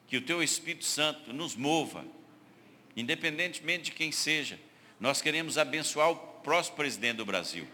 que 0.07 0.18
o 0.18 0.22
Teu 0.22 0.43
Espírito 0.43 0.84
Santo 0.84 1.32
nos 1.32 1.57
mova, 1.57 2.05
independentemente 2.97 3.84
de 3.84 3.93
quem 3.93 4.12
seja, 4.12 4.59
nós 4.99 5.22
queremos 5.22 5.57
abençoar 5.57 6.11
o 6.11 6.16
próximo 6.16 6.76
presidente 6.76 7.16
do 7.16 7.24
Brasil. 7.24 7.66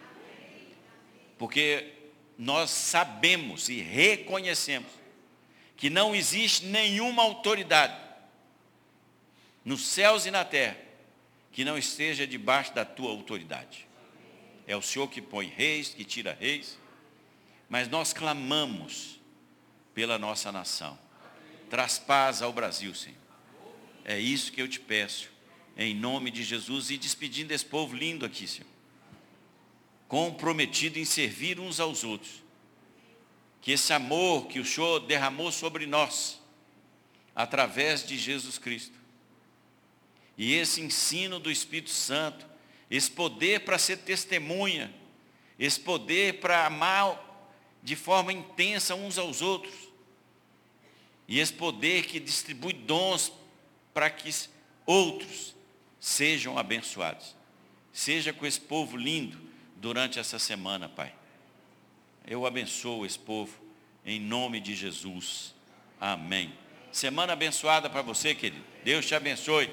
Porque 1.38 1.92
nós 2.38 2.70
sabemos 2.70 3.68
e 3.68 3.80
reconhecemos 3.80 4.90
que 5.76 5.90
não 5.90 6.14
existe 6.14 6.64
nenhuma 6.64 7.22
autoridade 7.22 8.06
nos 9.64 9.84
céus 9.84 10.26
e 10.26 10.30
na 10.30 10.44
terra 10.44 10.78
que 11.52 11.64
não 11.64 11.76
esteja 11.76 12.26
debaixo 12.26 12.74
da 12.74 12.84
tua 12.84 13.10
autoridade. 13.10 13.88
É 14.66 14.76
o 14.76 14.82
Senhor 14.82 15.08
que 15.08 15.22
põe 15.22 15.46
reis, 15.46 15.88
que 15.88 16.04
tira 16.04 16.36
reis, 16.38 16.78
mas 17.68 17.88
nós 17.88 18.12
clamamos 18.12 19.20
pela 19.94 20.18
nossa 20.18 20.52
nação. 20.52 20.98
Traz 21.70 21.98
paz 21.98 22.42
ao 22.42 22.52
Brasil, 22.52 22.94
Senhor. 22.94 23.25
É 24.08 24.20
isso 24.20 24.52
que 24.52 24.62
eu 24.62 24.68
te 24.68 24.78
peço, 24.78 25.28
em 25.76 25.92
nome 25.92 26.30
de 26.30 26.44
Jesus, 26.44 26.90
e 26.90 26.96
despedindo 26.96 27.50
esse 27.50 27.64
povo 27.64 27.96
lindo 27.96 28.24
aqui, 28.24 28.46
Senhor. 28.46 28.70
Comprometido 30.06 30.96
em 30.96 31.04
servir 31.04 31.58
uns 31.58 31.80
aos 31.80 32.04
outros. 32.04 32.40
Que 33.60 33.72
esse 33.72 33.92
amor 33.92 34.46
que 34.46 34.60
o 34.60 34.64
Senhor 34.64 35.00
derramou 35.00 35.50
sobre 35.50 35.86
nós, 35.86 36.40
através 37.34 38.06
de 38.06 38.16
Jesus 38.16 38.58
Cristo, 38.58 38.96
e 40.38 40.54
esse 40.54 40.80
ensino 40.80 41.40
do 41.40 41.50
Espírito 41.50 41.90
Santo, 41.90 42.46
esse 42.88 43.10
poder 43.10 43.62
para 43.62 43.76
ser 43.76 43.96
testemunha, 43.96 44.94
esse 45.58 45.80
poder 45.80 46.38
para 46.38 46.64
amar 46.64 47.50
de 47.82 47.96
forma 47.96 48.32
intensa 48.32 48.94
uns 48.94 49.18
aos 49.18 49.42
outros. 49.42 49.74
E 51.26 51.40
esse 51.40 51.52
poder 51.52 52.06
que 52.06 52.20
distribui 52.20 52.72
dons 52.72 53.32
para 53.96 54.10
que 54.10 54.30
outros 54.84 55.56
sejam 55.98 56.58
abençoados. 56.58 57.34
Seja 57.94 58.30
com 58.30 58.44
esse 58.44 58.60
povo 58.60 58.94
lindo 58.94 59.40
durante 59.76 60.18
essa 60.18 60.38
semana, 60.38 60.86
Pai. 60.86 61.14
Eu 62.26 62.44
abençoo 62.44 63.06
esse 63.06 63.18
povo 63.18 63.58
em 64.04 64.20
nome 64.20 64.60
de 64.60 64.74
Jesus. 64.74 65.54
Amém. 65.98 66.52
Semana 66.92 67.32
abençoada 67.32 67.88
para 67.88 68.02
você, 68.02 68.34
querido. 68.34 68.62
Deus 68.84 69.06
te 69.06 69.14
abençoe. 69.14 69.72